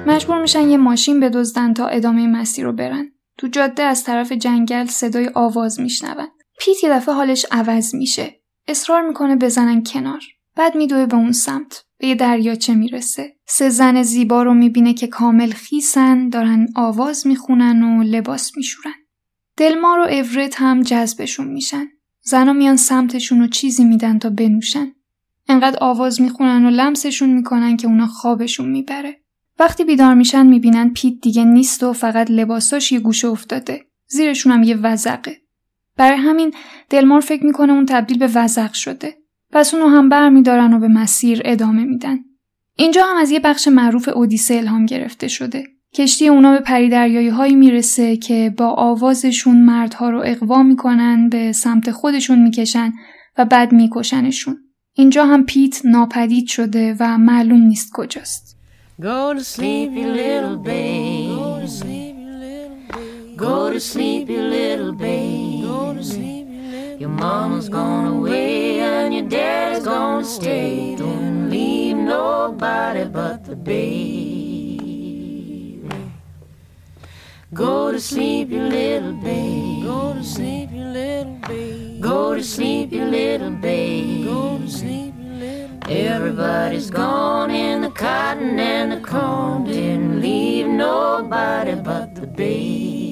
مجبور 0.07 0.41
میشن 0.41 0.69
یه 0.69 0.77
ماشین 0.77 1.21
بدزدن 1.21 1.75
تا 1.75 1.87
ادامه 1.87 2.27
مسیر 2.27 2.65
رو 2.65 2.73
برن. 2.73 3.14
تو 3.39 3.47
جاده 3.47 3.83
از 3.83 4.05
طرف 4.05 4.33
جنگل 4.33 4.87
صدای 4.87 5.31
آواز 5.35 5.81
میشنون. 5.81 6.27
پیت 6.59 6.85
یه 6.85 6.91
دفعه 6.91 7.15
حالش 7.15 7.47
عوض 7.51 7.95
میشه. 7.95 8.41
اصرار 8.69 9.09
می‌کنه 9.09 9.37
بزنن 9.37 9.83
کنار. 9.83 10.23
بعد 10.57 10.77
میدوه 10.77 11.07
به 11.07 11.17
اون 11.17 11.33
سمت. 11.33 11.85
به 11.99 12.07
یه 12.07 12.15
دریاچه 12.15 12.75
می‌رسه. 12.75 13.37
سه 13.47 13.69
زن 13.69 14.03
زیبا 14.03 14.43
رو 14.43 14.55
می‌بینه 14.55 14.95
که 14.95 15.07
کامل 15.07 15.51
خیسن 15.51 16.29
دارن 16.29 16.67
آواز 16.77 17.27
می‌خونن 17.27 17.83
و 17.83 18.03
لباس 18.03 18.57
میشورن. 18.57 18.95
دلمار 19.57 19.99
و 19.99 20.03
اورت 20.03 20.55
هم 20.61 20.83
جذبشون 20.83 21.49
میشن. 21.49 21.87
زنا 22.23 22.53
میان 22.53 22.77
سمتشون 22.77 23.43
و 23.43 23.49
چیزی 23.49 23.85
میدن 23.85 24.19
تا 24.19 24.31
بنوشن. 24.31 24.93
انقدر 25.49 25.79
آواز 25.81 26.21
می‌خونن 26.21 26.65
و 26.65 26.71
لمسشون 26.71 27.31
می‌کنن 27.31 27.77
که 27.77 27.87
اونا 27.87 28.07
خوابشون 28.07 28.69
می‌بره. 28.69 29.24
وقتی 29.59 29.85
بیدار 29.85 30.15
میشن 30.15 30.47
می‌بینن 30.47 30.91
پیت 30.91 31.15
دیگه 31.23 31.45
نیست 31.45 31.83
و 31.83 31.93
فقط 31.93 32.31
لباساش 32.31 32.93
یه 32.93 33.01
گوشه 33.01 33.29
افتاده. 33.29 33.87
زیرشون 34.07 34.53
هم 34.53 34.63
یه 34.63 34.77
وزقه. 34.77 35.37
برای 35.97 36.19
همین 36.19 36.55
دلمار 36.91 37.21
فکر 37.21 37.47
می‌کنه 37.47 37.73
اون 37.73 37.87
تبدیل 37.87 38.19
به 38.19 38.31
وزق 38.35 38.73
شده. 38.73 39.15
پس 39.53 39.75
اونو 39.75 39.89
هم 39.89 40.09
بر 40.09 40.29
میدارن 40.29 40.73
و 40.73 40.79
به 40.79 40.89
مسیر 40.89 41.43
ادامه 41.45 41.85
میدن. 41.85 42.19
اینجا 42.77 43.07
هم 43.07 43.17
از 43.17 43.31
یه 43.31 43.41
بخش 43.41 43.69
معروف 43.69 44.09
اودیسه 44.09 44.55
الهام 44.55 44.87
گرفته 44.87 45.29
شده. 45.29 45.65
کشتی 45.95 46.29
اونا 46.29 46.53
به 46.53 46.61
پریدریایی 46.61 47.29
هایی 47.29 47.55
می‌رسه 47.55 48.17
که 48.17 48.55
با 48.57 48.67
آوازشون 48.67 49.61
مردها 49.61 50.11
رو 50.11 50.23
اقوا 50.25 50.63
می‌کنن 50.63 51.29
به 51.29 51.53
سمت 51.53 51.91
خودشون 51.91 52.43
می‌کشن 52.43 52.93
و 53.39 53.45
بعد 53.45 53.73
میکشنشون. 53.73 54.57
اینجا 54.93 55.27
هم 55.27 55.45
پیت 55.45 55.87
ناپدید 55.87 56.47
شده 56.47 56.97
و 57.01 57.19
معلوم 57.19 57.61
نیست 57.61 57.91
کجاست. 57.93 58.54
Go 59.01 59.35
to 59.35 59.43
sleep, 59.43 59.91
you 59.91 60.07
little 60.07 60.57
babe. 60.57 61.37
Go 61.37 61.59
to 61.61 61.67
sleep, 61.67 62.15
you 62.17 62.31
little 62.31 62.77
babe. 62.93 63.37
Go 63.37 63.73
to 63.73 63.81
sleep, 63.81 64.29
you 64.29 64.41
little 64.41 64.93
babe. 64.93 65.65
Go 65.65 65.95
to 65.95 66.05
sleep, 66.05 66.47
you 66.49 66.63
little 66.63 67.01
Your 67.01 67.09
mama's 67.09 67.69
gone 67.69 68.07
away 68.07 68.79
and 68.79 69.13
your 69.13 69.29
dad's 69.29 69.85
gonna 69.85 70.25
stay. 70.25 70.95
Don't 70.95 71.51
leave 71.51 71.97
nobody 71.97 73.07
but 73.07 73.45
the 73.45 73.57
baby. 73.57 74.85
Go 77.53 77.91
to 77.91 77.99
sleep, 77.99 78.51
you 78.51 78.63
little 78.63 79.15
babe. 79.15 79.83
Go 79.83 80.15
to 80.15 80.23
sleep, 80.23 80.71
you 80.71 80.85
little 80.85 81.41
babe. 81.49 82.01
Go 82.01 82.37
to 82.37 82.45
sleep, 82.45 82.93
you 82.93 83.05
little 83.07 83.51
babe. 83.51 84.25
Go 84.25 84.59
to 84.59 84.69
sleep. 84.69 85.14
Everybody's 85.89 86.89
gone 86.89 87.51
in 87.51 87.83
the 87.83 87.91
cotton 87.91 88.59
and 88.59 88.91
the 88.93 89.01
corn 89.11 89.65
didn't 89.65 90.23
leave 90.23 90.67
nobody 90.67 91.75
but 91.75 92.15
the 92.15 92.27
babe. 92.27 93.05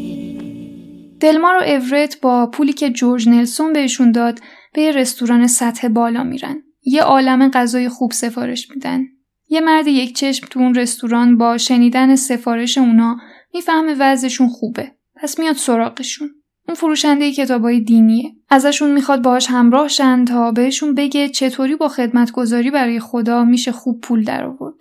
دلمار 1.21 1.57
و 1.57 1.63
اورت 1.63 2.21
با 2.21 2.47
پولی 2.47 2.73
که 2.73 2.91
جورج 2.91 3.29
نلسون 3.29 3.73
بهشون 3.73 4.13
داد 4.13 4.39
به 4.75 4.83
یه 4.83 4.93
رستوران 4.93 5.47
سطح 5.47 5.89
بالا 5.89 6.23
میرن. 6.23 6.63
یه 6.83 7.03
عالم 7.03 7.51
غذای 7.51 7.89
خوب 7.89 8.13
سفارش 8.13 8.71
میدن. 8.71 9.01
یه 9.49 9.61
مرد 9.61 9.87
یک 9.87 10.17
چشم 10.17 10.47
تو 10.51 10.61
اون 10.61 10.75
رستوران 10.75 11.39
با 11.39 11.59
شنیدن 11.59 12.17
سفارش 12.17 12.79
اونا 12.79 13.17
می‌فهمه 13.55 13.95
وضعشون 13.99 14.49
خوبه. 14.49 14.93
پس 15.17 15.39
میاد 15.39 15.57
سراغشون. 15.57 16.31
اون 16.73 16.79
فروشنده 16.79 17.33
کتابای 17.33 17.81
دینیه. 17.81 18.33
ازشون 18.51 18.91
می‌خواد 18.91 19.23
باهاش 19.23 19.51
همراه 19.51 19.89
شن 19.89 20.25
تا 20.25 20.53
بهشون 20.53 20.95
بگه 20.95 21.29
چطوری 21.29 21.77
با 21.77 21.89
خدمتگذاری 21.89 22.71
برای 22.71 23.01
خدا 23.01 23.45
میشه 23.45 23.73
خوب 23.73 24.01
پول 24.01 24.25
در 24.25 24.45
آورد. 24.45 24.75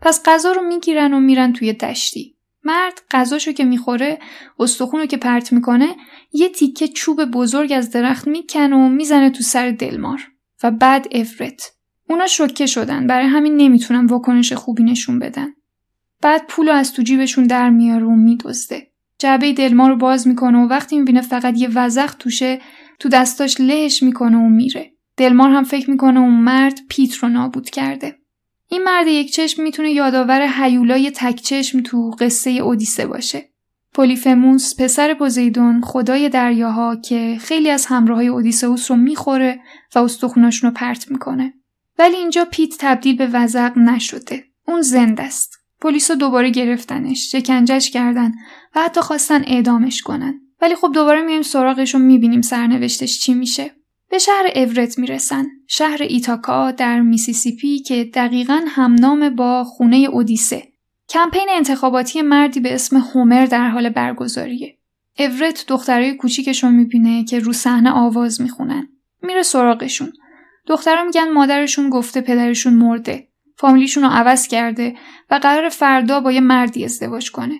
پس 0.00 0.22
غذا 0.24 0.52
رو 0.52 0.62
می‌گیرن 0.62 1.14
و 1.14 1.20
میرن 1.20 1.52
توی 1.52 1.72
دشتی. 1.72 2.36
مرد 2.64 3.02
غذاشو 3.10 3.52
که 3.52 3.64
می‌خوره 3.64 4.18
استخونو 4.58 5.06
که 5.06 5.16
پرت 5.16 5.52
می‌کنه 5.52 5.96
یه 6.32 6.48
تیکه 6.48 6.88
چوب 6.88 7.24
بزرگ 7.24 7.72
از 7.72 7.90
درخت 7.90 8.26
می‌کنه 8.26 8.76
و 8.76 8.88
می‌زنه 8.88 9.30
تو 9.30 9.42
سر 9.42 9.70
دلمار 9.70 10.20
و 10.62 10.70
بعد 10.70 11.08
افرت 11.12 11.72
اونا 12.08 12.26
شوکه 12.26 12.66
شدن 12.66 13.06
برای 13.06 13.26
همین 13.26 13.56
نمی‌تونن 13.56 14.06
واکنش 14.06 14.52
خوبی 14.52 14.82
نشون 14.82 15.18
بدن 15.18 15.48
بعد 16.20 16.46
پولو 16.48 16.72
از 16.72 16.92
تو 16.92 17.02
جیبشون 17.02 17.44
در 17.44 17.70
میاره 17.70 18.04
و 18.04 18.14
میدزده 18.14 18.91
جعبه 19.22 19.52
دلما 19.52 19.88
رو 19.88 19.96
باز 19.96 20.28
می‌کنه 20.28 20.58
و 20.58 20.68
وقتی 20.68 20.98
می‌بینه 20.98 21.20
فقط 21.20 21.58
یه 21.58 21.68
وزخ 21.74 22.14
توشه 22.14 22.60
تو 22.98 23.08
دستاش 23.08 23.60
لهش 23.60 24.02
می‌کنه 24.02 24.36
و 24.36 24.48
میره. 24.48 24.92
دلمار 25.16 25.50
هم 25.50 25.64
فکر 25.64 25.90
می‌کنه 25.90 26.20
اون 26.20 26.34
مرد 26.34 26.78
پیت 26.88 27.14
رو 27.14 27.28
نابود 27.28 27.70
کرده. 27.70 28.18
این 28.68 28.84
مرد 28.84 29.06
یک 29.06 29.32
چشم 29.32 29.62
می‌تونه 29.62 29.90
یادآور 29.90 30.48
هیولای 30.56 31.10
تک 31.10 31.40
چشم 31.40 31.80
تو 31.80 32.10
قصه 32.10 32.50
اودیسه 32.50 33.06
باشه. 33.06 33.48
پولیفموس 33.94 34.80
پسر 34.80 35.14
پوزیدون 35.14 35.80
خدای 35.84 36.28
دریاها 36.28 36.96
که 36.96 37.38
خیلی 37.40 37.70
از 37.70 37.86
همراهای 37.86 38.28
اودیسئوس 38.28 38.90
رو 38.90 38.96
می‌خوره 38.96 39.60
و 39.94 39.98
استخوناشون 39.98 40.70
رو 40.70 40.76
پرت 40.76 41.10
می‌کنه. 41.10 41.54
ولی 41.98 42.16
اینجا 42.16 42.44
پیت 42.44 42.74
تبدیل 42.78 43.16
به 43.16 43.26
وزق 43.26 43.78
نشده. 43.78 44.44
اون 44.66 44.82
زنده 44.82 45.22
است. 45.22 45.61
پلیس 45.82 46.10
دوباره 46.10 46.50
گرفتنش 46.50 47.32
شکنجش 47.32 47.90
کردن 47.90 48.32
و 48.74 48.82
حتی 48.82 49.00
خواستن 49.00 49.42
اعدامش 49.46 50.02
کنن. 50.02 50.40
ولی 50.60 50.74
خب 50.74 50.90
دوباره 50.94 51.22
میایم 51.22 51.42
سراغش 51.42 51.94
و 51.94 51.98
می‌بینیم 51.98 52.42
سرنوشتش 52.42 53.20
چی 53.20 53.34
میشه. 53.34 53.70
به 54.10 54.18
شهر 54.18 54.46
اورت 54.56 54.98
می‌رسن. 54.98 55.46
شهر 55.66 56.02
ایتاکا 56.02 56.70
در 56.70 57.00
میسیسیپی 57.00 57.78
که 57.78 58.10
دقیقا 58.14 58.60
همنام 58.68 59.30
با 59.30 59.64
خونه 59.64 59.96
اودیسه. 59.96 60.62
کمپین 61.08 61.46
انتخاباتی 61.50 62.22
مردی 62.22 62.60
به 62.60 62.74
اسم 62.74 62.96
هومر 62.96 63.46
در 63.46 63.68
حال 63.68 63.88
برگزاریه. 63.88 64.78
اورت 65.18 65.64
دخترای 65.68 66.14
کوچیکش 66.16 66.64
رو 66.64 66.70
می‌بینه 66.70 67.24
که 67.24 67.38
رو 67.38 67.52
صحنه 67.52 67.90
آواز 67.90 68.40
می‌خونن. 68.40 68.88
میره 69.22 69.42
سراغشون. 69.42 70.12
دخترها 70.66 71.04
میگن 71.04 71.30
مادرشون 71.30 71.90
گفته 71.90 72.20
پدرشون 72.20 72.74
مرده. 72.74 73.28
فامیلیشون 73.62 74.02
رو 74.02 74.10
عوض 74.10 74.46
کرده 74.46 74.94
و 75.30 75.34
قرار 75.34 75.68
فردا 75.68 76.20
با 76.20 76.32
یه 76.32 76.40
مردی 76.40 76.84
ازدواج 76.84 77.30
کنه. 77.30 77.54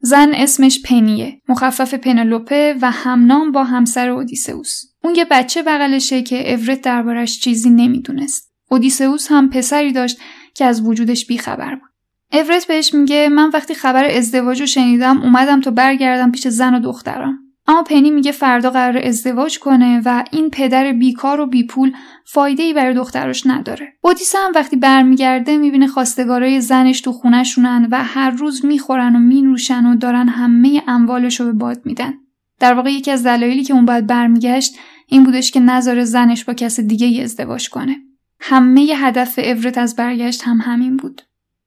زن 0.00 0.34
اسمش 0.34 0.82
پنیه 0.82 1.40
مخفف 1.48 1.94
پنلوپه 1.94 2.76
و 2.82 2.90
همنام 2.90 3.52
با 3.52 3.64
همسر 3.64 4.08
اودیسئوس. 4.08 4.82
اون 5.04 5.14
یه 5.14 5.24
بچه 5.24 5.62
بغلشه 5.62 6.22
که 6.22 6.52
اورت 6.52 6.80
دربارش 6.80 7.40
چیزی 7.40 7.70
نمی‌دونست. 7.70 8.52
اودیسئوس 8.70 9.26
هم 9.30 9.50
پسری 9.50 9.92
داشت 9.92 10.18
که 10.54 10.64
از 10.64 10.80
وجودش 10.86 11.26
بیخبر 11.26 11.74
بود. 11.74 11.90
اورت 12.32 12.66
بهش 12.66 12.94
میگه 12.94 13.28
من 13.28 13.50
وقتی 13.50 13.74
خبر 13.74 14.04
ازدواج 14.04 14.60
رو 14.60 14.66
شنیدم 14.66 15.22
اومدم 15.22 15.60
تا 15.60 15.70
برگردم 15.70 16.32
پیش 16.32 16.48
زن 16.48 16.74
و 16.74 16.80
دخترم. 16.80 17.38
اما 17.66 17.82
پنی 17.82 18.10
میگه 18.10 18.32
فردا 18.32 18.70
قرار 18.70 18.98
ازدواج 18.98 19.58
کنه 19.58 20.02
و 20.04 20.24
این 20.30 20.50
پدر 20.50 20.92
بیکار 20.92 21.40
و 21.40 21.46
بیپول 21.46 21.92
فایده 22.24 22.62
ای 22.62 22.72
برای 22.72 22.94
دخترش 22.94 23.46
نداره. 23.46 23.92
اودیسه 24.00 24.38
هم 24.38 24.52
وقتی 24.54 24.76
برمیگرده 24.76 25.56
می‌بینه 25.56 25.86
خواستگارای 25.86 26.60
زنش 26.60 27.00
تو 27.00 27.12
خونهشونن 27.12 27.88
و 27.90 28.04
هر 28.04 28.30
روز 28.30 28.64
می‌خورن 28.64 29.16
و 29.16 29.18
مینوشن 29.18 29.86
و 29.86 29.96
دارن 29.96 30.28
همه 30.28 30.82
اموالش 30.86 31.40
رو 31.40 31.46
به 31.46 31.52
باد 31.52 31.80
میدن. 31.84 32.14
در 32.60 32.74
واقع 32.74 32.92
یکی 32.92 33.10
از 33.10 33.26
دلایلی 33.26 33.64
که 33.64 33.74
اون 33.74 33.84
باید 33.84 34.06
برمیگشت 34.06 34.74
این 35.06 35.24
بودش 35.24 35.50
که 35.50 35.60
نظر 35.60 36.04
زنش 36.04 36.44
با 36.44 36.54
کس 36.54 36.80
دیگه 36.80 37.06
ای 37.06 37.22
ازدواج 37.22 37.68
کنه. 37.70 37.96
همه 38.40 38.80
هدف 38.80 39.38
اورت 39.38 39.78
از 39.78 39.96
برگشت 39.96 40.42
هم 40.44 40.58
همین 40.58 40.96
بود. 40.96 41.22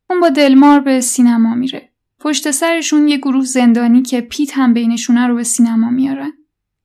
اون 0.09 0.19
با 0.19 0.29
دلمار 0.29 0.79
به 0.79 1.01
سینما 1.01 1.55
میره. 1.55 1.89
پشت 2.19 2.51
سرشون 2.51 3.07
یه 3.07 3.17
گروه 3.17 3.45
زندانی 3.45 4.01
که 4.01 4.21
پیت 4.21 4.57
هم 4.57 4.74
بینشونه 4.74 5.27
رو 5.27 5.36
به 5.36 5.43
سینما 5.43 5.89
میارن. 5.89 6.31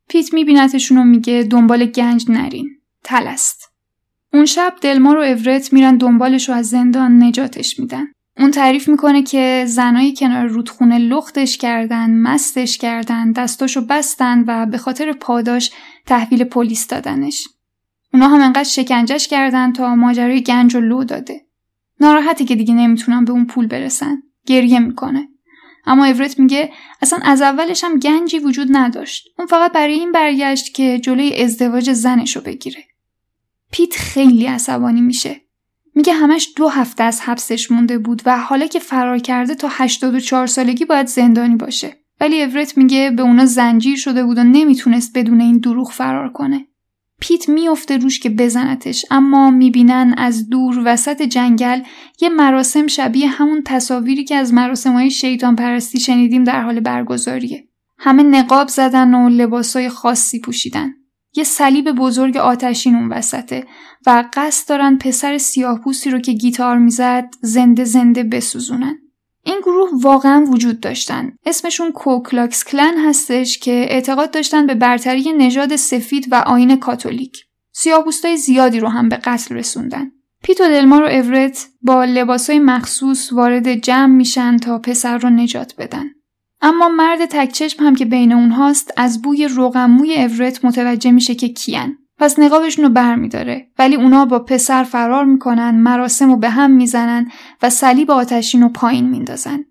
پیت 0.09 0.35
میبینتشون 0.35 0.99
و 0.99 1.05
میگه 1.05 1.43
دنبال 1.51 1.85
گنج 1.85 2.31
نرین. 2.31 2.71
تلست. 3.05 3.73
اون 4.33 4.45
شب 4.45 4.75
دلمار 4.81 5.17
و 5.17 5.21
اورت 5.21 5.73
میرن 5.73 5.97
دنبالش 5.97 6.49
رو 6.49 6.55
از 6.55 6.69
زندان 6.69 7.23
نجاتش 7.23 7.79
میدن. 7.79 8.07
اون 8.39 8.51
تعریف 8.51 8.89
می‌کنه 8.89 9.23
که 9.23 9.65
زنایی 9.69 10.15
کنار 10.15 10.47
رودخونه 10.47 10.99
لختش 10.99 11.59
کردن، 11.59 12.11
مستش 12.11 12.79
کردن، 12.79 13.33
دستاشو 13.33 13.81
بستن 13.81 14.45
و 14.47 14.67
به 14.67 14.79
خاطر 14.79 15.13
پاداش 15.13 15.71
تحویل 16.07 16.45
پلیس 16.45 16.87
دادنش. 16.87 17.49
اونا 18.15 18.29
هم 18.29 18.41
انقدر 18.41 18.63
شکنجش 18.65 19.29
کردن 19.29 19.73
تا 19.73 19.95
ماجرای 19.95 20.43
گنج 20.43 20.75
و 20.75 20.81
لو 20.81 21.05
داده. 21.05 21.47
ناراحتی 22.01 22.45
که 22.45 22.57
دیگه 22.57 22.75
نمی‌تونن 22.75 23.25
به 23.25 23.33
اون 23.33 23.47
پول 23.47 23.67
برسن. 23.67 24.23
گریه 24.47 24.79
می‌کنه. 24.79 25.29
اما 25.87 26.07
اورت 26.07 26.39
میگه 26.39 26.73
اصلا 27.03 27.19
از 27.23 27.43
اولش 27.43 27.85
هم 27.85 27.99
گنجی 27.99 28.39
وجود 28.39 28.69
نداشت. 28.71 29.29
اون 29.39 29.47
فقط 29.47 29.73
برای 29.73 29.95
این 29.95 30.13
برگشت 30.13 30.75
که 30.75 30.99
جلوی 30.99 31.43
ازدواج 31.43 31.93
زنشو 31.93 32.41
بگیره. 32.41 32.85
پیت 33.73 33.97
خیلی 33.97 34.47
عصبانی 34.47 35.01
میشه. 35.01 35.41
میگه 35.95 36.13
همش 36.13 36.49
دو 36.57 36.69
هفته 36.69 37.05
از 37.05 37.21
حبسش 37.21 37.71
مونده 37.71 37.99
بود 37.99 38.23
و 38.27 38.39
حالا 38.39 38.67
که 38.67 38.79
فرار 38.79 39.19
کرده 39.19 39.55
تا 39.55 39.69
84 39.71 40.47
سالگی 40.47 40.85
باید 40.85 41.07
زندانی 41.07 41.57
باشه. 41.57 41.97
ولی 42.21 42.43
اورت 42.43 42.79
میگه 42.79 43.11
به 43.11 43.23
اونا 43.23 43.47
زنجیر 43.47 43.97
شده 43.97 44.25
بود 44.25 44.39
و 44.39 44.45
نمی‌تونست 44.45 45.19
بدون 45.19 45.41
این 45.41 45.59
دروغ 45.59 45.93
فرار 45.93 46.33
کنه. 46.33 46.67
پیت 47.23 47.49
میافته 47.49 47.97
روش 47.97 48.21
که 48.21 48.31
بزنتش 48.31 49.05
اما 49.11 49.51
می‌بینن 49.51 50.15
از 50.19 50.49
دور 50.49 50.83
وسط 50.85 51.23
جنگل 51.23 51.81
یه 52.21 52.29
مراسم 52.29 52.87
شبیه 52.87 53.29
همون 53.29 53.63
تصاویری 53.67 54.25
که 54.25 54.37
از 54.37 54.55
مراسم 54.55 54.93
های 54.93 55.11
شیطان 55.11 55.57
پرستی 55.57 56.01
شنیدیم 56.01 56.45
در 56.45 56.63
حال 56.63 56.81
برگزاریه. 56.81 57.69
همه 57.99 58.23
نقاب 58.23 58.69
زدن 58.69 59.15
و 59.15 59.29
لباسای 59.29 59.89
خاصی 59.89 60.41
پوشیدن. 60.41 60.95
یه 61.37 61.45
صلیب 61.45 61.93
بزرگ 61.93 62.37
آتشین 62.37 62.95
اون 62.95 63.09
وسطه 63.09 63.67
و 64.07 64.25
قصد 64.35 64.69
دارن 64.69 64.99
پسر 64.99 65.39
سیاهپوستی 65.39 66.11
رو 66.11 66.19
که 66.19 66.33
گیتار 66.33 66.79
می‌زد 66.79 67.35
زنده 67.41 67.85
زنده 67.85 68.23
بسوزونن. 68.23 68.99
این 69.45 69.61
گروه 69.63 69.91
واقعا 70.03 70.45
وجود 70.45 70.81
داشتن. 70.81 71.33
اسمشون 71.47 71.93
کوکلاکس 71.93 72.65
کلن 72.65 72.99
هستش 72.99 73.59
که 73.59 73.87
اعتقاد 73.89 74.31
داشتن 74.31 74.67
به 74.67 74.75
برتری 74.75 75.33
نژاد 75.33 75.77
سفید 75.77 76.29
و 76.31 76.35
آیین 76.35 76.77
کاتولیک. 76.77 77.45
سیاهپوستای 77.73 78.37
زیادی 78.37 78.81
رو 78.81 78.89
هم 78.89 79.09
به 79.09 79.17
قتل 79.17 79.55
رسوندن. 79.55 80.11
پیت 80.43 80.61
و 80.61 80.65
دلمار 80.65 81.03
و 81.03 81.07
اورت 81.07 81.67
با 81.83 82.05
لباسای 82.05 82.59
مخصوص 82.59 83.33
وارد 83.33 83.75
جمع 83.75 84.15
میشن 84.15 84.57
تا 84.57 84.79
پسر 84.79 85.19
رو 85.19 85.31
نجات 85.31 85.75
بدن. 85.79 86.05
اما 86.61 86.89
مرد 86.89 87.25
تکچشم 87.25 87.85
هم 87.85 87.95
که 87.95 88.05
بین 88.05 88.33
اونهاست 88.33 88.93
از 88.97 89.23
بوی 89.23 89.49
روغموی 89.49 90.15
اورت 90.15 90.65
متوجه 90.65 91.11
میشه 91.11 91.35
که 91.35 91.49
کیان. 91.49 91.99
پس 92.19 92.39
نقابشون 92.39 92.85
رو 92.85 92.91
بر 92.91 93.15
میداره 93.15 93.69
ولی 93.79 93.97
اونا 93.97 94.25
با 94.25 94.39
پسر 94.39 94.85
فرار 94.85 95.25
می‌کنن 95.25 95.71
مراسم 95.71 96.31
رو 96.31 96.37
به 96.37 96.51
هم 96.51 96.71
می‌زنن 96.71 97.31
و 97.63 97.71
صلیب 97.71 98.11
آتشین 98.11 98.63
رو 98.63 98.69
پایین 98.69 99.09
میندازن. 99.09 99.65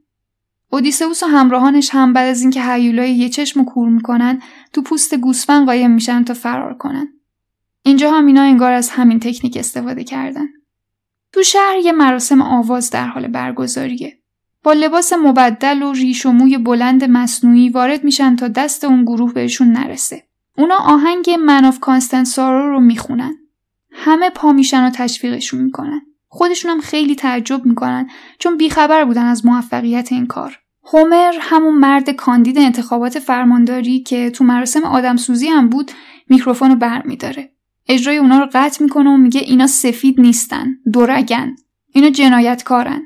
اودیسئوس 0.69 1.24
و 1.24 1.25
همراهانش 1.25 1.89
هم 1.93 2.13
بعد 2.13 2.27
از 2.27 2.41
اینکه 2.41 2.63
هیولای 2.63 3.12
یه 3.12 3.29
چشم 3.29 3.63
کور 3.63 3.89
می‌کنن 3.89 4.41
تو 4.74 4.81
پوست 4.81 5.15
گوسفند 5.15 5.65
قایم 5.65 5.91
میشن 5.91 6.24
تا 6.24 6.33
فرار 6.33 6.74
کنن. 6.74 7.07
اینجا 7.83 8.12
هم 8.12 8.25
اینا 8.25 8.41
انگار 8.41 8.71
از 8.71 8.89
همین 8.89 9.19
تکنیک 9.19 9.57
استفاده 9.57 10.03
کردن. 10.03 10.48
تو 11.33 11.43
شهر 11.43 11.75
یه 11.83 11.91
مراسم 11.91 12.41
آواز 12.41 12.89
در 12.89 13.07
حال 13.07 13.27
برگزاریه. 13.27 14.17
با 14.63 14.74
لباس 14.74 15.13
مبدل 15.13 15.83
و 15.83 15.93
ریش 15.93 16.25
و 16.25 16.31
موی 16.31 16.57
بلند 16.57 17.03
مصنوعی 17.03 17.69
وارد 17.69 18.03
میشن 18.03 18.36
تا 18.36 18.48
دست 18.48 18.83
اون 18.83 19.05
گروه 19.05 19.33
بهشون 19.33 19.67
نرسه. 19.67 20.24
اونا 20.58 20.75
آهنگ 20.75 21.29
Man 21.30 21.65
of 21.65 21.80
Constant 21.80 22.25
Sorrow 22.25 22.70
رو 22.70 22.79
می‌خونن. 22.79 23.36
همه 23.91 24.29
پا 24.29 24.51
میشن 24.51 24.88
و 24.88 24.89
تشویقشون 24.89 25.62
می‌کنن. 25.62 26.01
خودشون 26.27 26.72
هم 26.72 26.81
خیلی 26.81 27.15
تعجب 27.15 27.65
می‌کنن 27.65 28.10
چون 28.39 28.58
بیخبر 28.58 29.05
بودن 29.05 29.25
از 29.25 29.46
موفقیت 29.46 30.12
این 30.12 30.25
کار. 30.25 30.60
هومر 30.93 31.34
همون 31.41 31.74
مرد 31.74 32.10
کاندید 32.10 32.58
انتخابات 32.58 33.20
فرمانداری 33.20 34.00
که 34.00 34.29
تو 34.29 34.43
مراسم 34.43 34.84
آدمسوزی 34.84 35.48
هم 35.48 35.70
بود 35.70 35.91
میکروفون 36.29 36.70
رو 36.70 36.75
بر 36.75 37.01
میداره. 37.05 37.51
اجرای 37.88 38.17
اونا 38.17 38.39
رو 38.39 38.50
قطع 38.53 38.84
می‌کنه 38.84 39.10
و 39.10 39.17
میگه 39.17 39.41
اینا 39.41 39.67
سفید 39.67 40.22
نیستن، 40.22 40.67
دورگن. 40.93 41.55
اینا 41.93 42.10
جنایتکارن. 42.10 43.01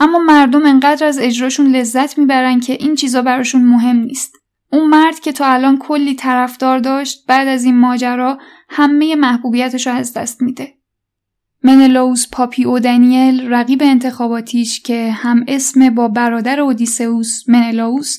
اما 0.00 0.18
مردم 0.18 0.66
انقدر 0.66 1.06
از 1.06 1.18
اجراشون 1.18 1.66
لذت 1.66 2.18
می‌برن 2.18 2.60
که 2.60 2.72
این 2.72 2.94
چیزا 2.94 3.22
براشون 3.22 3.64
مهم 3.64 3.96
نیست. 3.96 4.39
اون 4.72 4.86
مرد 4.86 5.20
که 5.20 5.32
تا 5.32 5.46
الان 5.46 5.78
کلی 5.78 6.14
طرفدار 6.14 6.78
داشت 6.78 7.26
بعد 7.26 7.48
از 7.48 7.64
این 7.64 7.78
ماجرا 7.78 8.38
همه 8.68 9.16
محبوبیتش 9.16 9.86
رو 9.86 9.92
از 9.92 10.12
دست 10.12 10.42
میده. 10.42 10.74
منلوس 11.62 12.26
پاپی 12.32 12.64
او 12.64 12.78
دنیل 12.78 13.52
رقیب 13.52 13.82
انتخاباتیش 13.82 14.80
که 14.80 15.12
هم 15.12 15.44
اسم 15.48 15.90
با 15.90 16.08
برادر 16.08 16.60
اودیسئوس 16.60 17.48
منلاوس 17.48 18.18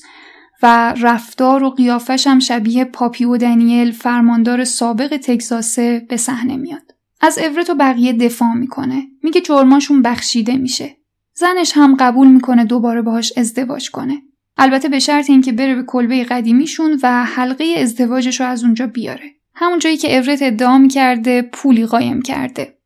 و 0.62 0.94
رفتار 1.00 1.64
و 1.64 1.70
قیافش 1.70 2.26
هم 2.26 2.38
شبیه 2.38 2.84
پاپی 2.84 3.24
او 3.24 3.36
دنیل 3.36 3.92
فرماندار 3.92 4.64
سابق 4.64 5.16
تگزاسه 5.16 6.06
به 6.08 6.16
صحنه 6.16 6.56
میاد. 6.56 6.94
از 7.20 7.38
اورت 7.38 7.70
و 7.70 7.74
بقیه 7.74 8.12
دفاع 8.12 8.54
می‌کنه. 8.54 9.02
میگه 9.22 9.40
جرماشون 9.40 10.02
بخشیده 10.02 10.56
میشه. 10.56 10.96
زنش 11.34 11.72
هم 11.74 11.96
قبول 12.00 12.28
می‌کنه 12.28 12.64
دوباره 12.64 13.02
باهاش 13.02 13.32
ازدواج 13.36 13.90
کنه. 13.90 14.22
البته 14.62 14.88
به 14.88 14.98
شرط 14.98 15.30
اینکه 15.30 15.52
بره 15.52 15.74
به 15.74 15.82
کلبه 15.82 16.24
قدیمیشون 16.24 17.00
و 17.02 17.24
حلقه 17.24 17.64
ازدواجش 17.78 18.40
رو 18.40 18.46
از 18.46 18.64
اونجا 18.64 18.86
بیاره. 18.86 19.30
همون 19.54 19.78
جایی 19.78 19.96
که 19.96 20.16
اورت 20.16 20.42
ادعا 20.42 20.88
کرده 20.94 21.42
پولی 21.42 21.86
قایم 21.86 22.22
کرده. 22.22 22.78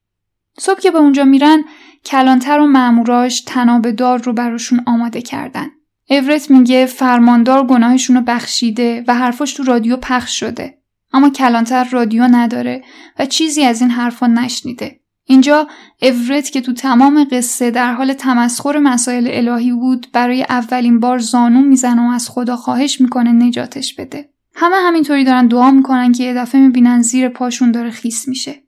صبح 0.59 0.81
که 0.81 0.91
به 0.91 0.99
اونجا 0.99 1.25
میرن 1.25 1.65
کلانتر 2.05 2.61
و 2.61 2.67
ماموراش 2.67 3.41
تناب 3.41 3.91
دار 3.91 4.23
رو 4.23 4.33
براشون 4.33 4.83
آماده 4.87 5.23
کردن. 5.23 5.67
اورت 6.11 6.51
میگه 6.51 6.87
فرماندار 6.87 7.67
گناهشون 7.67 8.17
رو 8.17 8.23
بخشیده 8.23 9.05
و 9.09 9.15
حرفاش 9.15 9.53
تو 9.53 9.63
رادیو 9.63 9.97
پخش 9.97 10.41
شده. 10.41 10.79
اما 11.13 11.31
کلانتر 11.31 11.85
رادیو 11.85 12.23
نداره 12.23 12.85
و 13.19 13.27
چیزی 13.27 13.63
از 13.63 13.81
این 13.81 13.91
حرفا 13.91 14.27
نشنیده. 14.27 15.01
اینجا 15.29 15.69
اورت 16.03 16.51
که 16.51 16.61
تو 16.61 16.73
تمام 16.73 17.25
قصه 17.31 17.71
در 17.71 17.95
حال 17.95 18.13
تمسخر 18.13 18.79
مسائل 18.79 19.29
الهی 19.31 19.73
بود 19.73 20.07
برای 20.13 20.43
اولین 20.43 21.01
بار 21.01 21.19
زانو 21.19 21.61
می‌زنه 21.61 22.09
و 22.09 22.13
از 22.13 22.29
خدا 22.29 22.57
خواهش 22.57 23.01
می‌کنه 23.01 23.33
نجاتش 23.33 23.95
بده. 23.95 24.29
همه 24.55 24.77
همینطوری 24.77 25.25
دارن 25.25 25.47
دعا 25.47 25.71
می‌کنن 25.71 26.13
که 26.13 26.25
یه 26.25 26.35
دفعه 26.35 26.61
می‌بینن 26.61 27.03
زیر 27.03 27.29
پاشون 27.29 27.71
داره 27.71 27.91
خیس 27.91 28.29
میشه. 28.29 28.63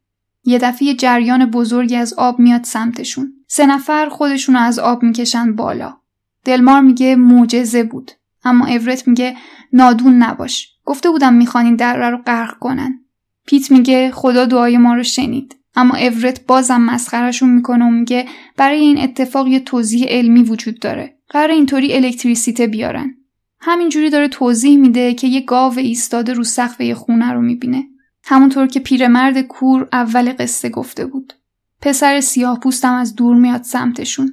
یه 0.45 0.59
دفعه 0.59 0.95
جریان 0.95 1.47
بزرگی 1.47 1.97
از 1.97 2.15
آب 2.15 2.39
میاد 2.39 2.65
سمتشون. 2.65 3.33
سه 3.47 3.67
نفر 3.67 4.09
خودشون 4.09 4.57
از 4.57 4.79
آب 4.79 5.03
می‌کشن 5.03 5.57
بالا. 5.57 5.97
دلمار 6.45 6.81
میگه 6.81 7.17
معجزه 7.17 7.85
بود. 7.85 8.11
اما 8.45 8.67
اورت 8.67 9.09
میگه 9.09 9.37
نادون 9.73 10.23
نباش. 10.23 10.69
گفته 10.85 11.11
بودم 11.11 11.35
می‌خوان 11.35 11.65
این 11.65 11.77
دره 11.77 12.11
رو 12.11 12.19
غرق 12.19 12.59
کنن. 12.59 13.01
پیت 13.47 13.71
میگه 13.71 14.11
خدا 14.11 14.45
دعای 14.45 14.79
ما 14.79 14.95
رو 14.95 15.03
شنید. 15.03 15.55
اما 15.79 15.97
اورت 15.97 16.47
بازم 16.47 16.81
مسخرشون 16.81 17.51
می‌کنه 17.51 17.85
و 17.85 17.91
میگه 17.91 18.27
برای 18.57 18.79
این 18.79 18.99
اتفاق 18.99 19.49
یه 19.49 19.61
توضیح 19.61 20.07
علمی 20.09 20.43
وجود 20.43 20.79
داره. 20.79 21.19
قرار 21.29 21.51
اینطوری 21.51 21.95
الکتریسیته 21.95 22.67
بیارن. 22.67 23.15
همینجوری 23.61 24.11
داره 24.11 24.29
توضیح 24.29 24.79
میده 24.79 25.15
که 25.15 25.27
یه 25.27 25.41
گاو 25.41 25.79
ایستاده 25.79 26.33
رو 26.33 26.45
سقف 26.45 26.81
یه 26.81 26.95
خونه 26.95 27.33
رو 27.33 27.41
می‌بینه. 27.41 27.85
همونطور 28.25 28.67
که 28.67 28.81
پیرمرد 28.81 29.41
کور 29.41 29.89
اول 29.93 30.33
قصه 30.39 30.69
گفته 30.69 31.07
بود. 31.07 31.33
پسر 31.81 32.21
سیاه 32.21 32.61
پوستم 32.61 32.95
از 32.95 33.15
دور 33.15 33.37
میاد 33.37 33.63
سمتشون. 33.63 34.33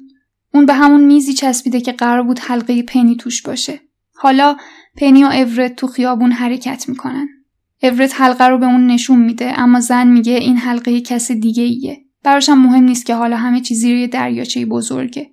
اون 0.53 0.65
به 0.65 0.73
همون 0.73 1.03
میزی 1.03 1.33
چسبیده 1.33 1.81
که 1.81 1.91
قرار 1.91 2.23
بود 2.23 2.39
حلقه 2.39 2.83
پنی 2.83 3.15
توش 3.15 3.41
باشه. 3.41 3.79
حالا 4.15 4.57
پنی 4.97 5.23
و 5.23 5.27
اورت 5.27 5.75
تو 5.75 5.87
خیابون 5.87 6.31
حرکت 6.31 6.89
می‌کنن. 6.89 7.27
اورت 7.89 8.21
حلقه 8.21 8.47
رو 8.47 8.57
به 8.57 8.65
اون 8.65 8.87
نشون 8.87 9.19
میده 9.19 9.59
اما 9.59 9.79
زن 9.79 10.07
میگه 10.07 10.33
این 10.33 10.57
حلقه 10.57 11.01
کس 11.01 11.31
دیگه 11.31 11.63
ایه. 11.63 11.97
براشم 12.23 12.53
مهم 12.53 12.83
نیست 12.83 13.05
که 13.05 13.15
حالا 13.15 13.37
همه 13.37 13.61
چیز 13.61 13.79
زیر 13.79 14.07
دریاچه 14.07 14.65
بزرگه. 14.65 15.29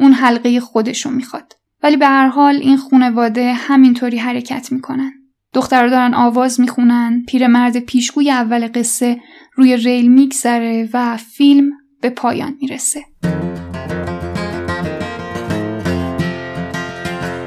اون 0.00 0.12
حلقه 0.12 0.60
خودش 0.60 1.06
رو 1.06 1.10
می‌خواد. 1.10 1.52
ولی 1.82 1.96
به 1.96 2.06
هر 2.06 2.28
حال 2.28 2.54
این 2.54 2.76
خونواده 2.76 3.52
همینطوری 3.52 4.18
حرکت 4.18 4.72
می‌کنن. 4.72 5.12
دخترها 5.52 5.88
دارن 5.88 6.14
آواز 6.14 6.60
می‌خونن، 6.60 7.22
پیرمرد 7.28 7.78
پیشگوی 7.78 8.30
اول 8.30 8.68
قصه 8.74 9.20
روی 9.54 9.76
ریل 9.76 10.12
میگذره 10.12 10.88
و 10.92 11.16
فیلم 11.16 11.70
به 12.00 12.10
پایان 12.10 12.54
می‌رسه. 12.60 13.00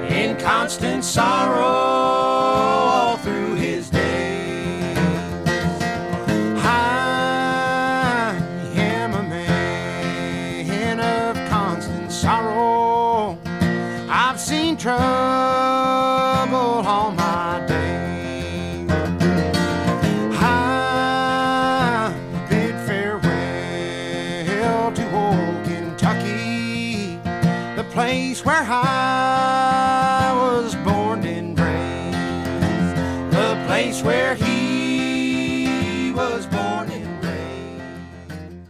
In 0.10 0.32
constant 0.48 1.04
sorrow 1.16 1.79
place 28.10 28.40
where 28.48 28.66
I 28.68 30.28
was 30.44 30.70
born 30.88 31.20
and 31.36 31.50
raised. 31.66 32.96
The 33.38 33.50
place 33.68 33.98
where 34.08 34.34
he 34.46 34.62
was 36.22 36.42
born 36.56 36.88
and 37.00 37.12
raised. 37.26 38.64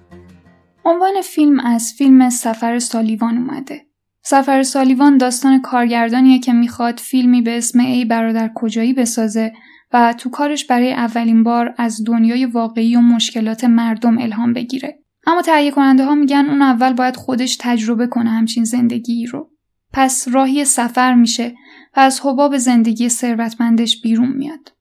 عنوان 0.86 1.22
فیلم 1.22 1.60
از 1.60 1.94
فیلم 1.98 2.30
سفر 2.30 2.80
سالیوان 2.80 3.38
اومده. 3.38 3.86
سفر 4.24 4.64
سالیوان 4.64 5.18
داستان 5.18 5.62
کارگردانیه 5.62 6.40
که 6.40 6.54
می‌خواد 6.54 7.00
فیلمی 7.00 7.42
به 7.42 7.58
اسم 7.58 7.80
ای 7.80 8.06
برادر 8.06 8.52
کجایی 8.56 8.94
بسازه 8.94 9.54
و 9.94 10.14
تو 10.14 10.30
کارش 10.30 10.66
برای 10.66 10.94
اولین 10.94 11.44
بار 11.44 11.76
از 11.78 12.04
دنیای 12.08 12.46
واقعی 12.46 12.96
و 12.96 13.02
مشکلات 13.02 13.64
مردم 13.64 14.18
الهام 14.18 14.54
بگیره. 14.54 15.00
اما 15.28 15.42
تهیه 15.42 15.72
کننده 15.72 16.06
ها 16.06 16.16
میگن 16.16 16.46
اون 16.50 16.62
اول 16.62 16.94
باید 16.94 17.16
خودش 17.16 17.58
تجربه 17.60 18.08
کنه 18.08 18.30
همچین 18.30 18.64
زندگی 18.64 19.26
رو. 19.26 19.50
پس 19.94 20.28
راهی 20.32 20.66
سفر 20.66 21.14
میشه 21.14 21.56
و 21.98 22.00
از 22.00 22.22
حباب 22.24 22.58
زندگی 22.58 23.10
ثروتمندش 23.10 24.02
بیرون 24.02 24.30
میاد. 24.30 24.72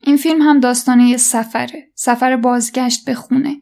این 0.00 0.16
فیلم 0.16 0.42
هم 0.42 0.60
داستانه 0.60 1.16
سفره. 1.16 1.88
سفر 1.94 2.36
بازگشت 2.36 3.04
به 3.04 3.14
خونه. 3.14 3.56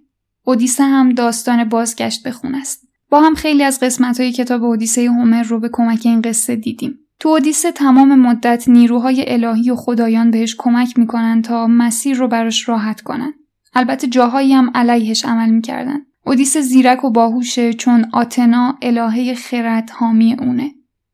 اودیسه 0.44 0.84
هم 0.84 1.08
داستان 1.08 1.64
بازگشت 1.64 2.22
به 2.22 2.30
خونه 2.30 2.58
است. 2.58 2.88
با 3.10 3.20
هم 3.20 3.34
خیلی 3.34 3.62
از 3.62 3.80
قسمت 3.80 4.20
های 4.20 4.32
کتاب 4.32 4.64
اودیسه 4.64 5.10
هومر 5.10 5.42
رو 5.42 5.60
به 5.60 5.70
کمک 5.72 6.00
این 6.04 6.20
قصه 6.20 6.56
دیدیم. 6.56 6.98
تو 7.20 7.28
اودیسه 7.28 7.72
تمام 7.72 8.14
مدت 8.14 8.68
نیروهای 8.68 9.32
الهی 9.32 9.70
و 9.70 9.76
خدایان 9.76 10.30
بهش 10.30 10.54
کمک 10.58 10.98
می‌کنن 10.98 11.42
تا 11.42 11.66
مسیر 11.66 12.16
رو 12.16 12.28
براش 12.28 12.68
راحت 12.68 13.00
کنن. 13.00 13.32
البته 13.74 14.06
جاهایی 14.06 14.52
هم 14.52 14.70
علیهش 14.74 15.24
عمل 15.24 15.50
می‌کردن. 15.50 16.06
اودیسه 16.26 16.60
زیرک 16.60 17.04
و 17.04 17.10
باهوشه 17.10 17.72
چون 17.72 18.06
آتنا 18.12 18.78
الهه 18.82 19.34
خرد 19.34 19.90
حامی 19.90 20.34
اونه. 20.34 20.70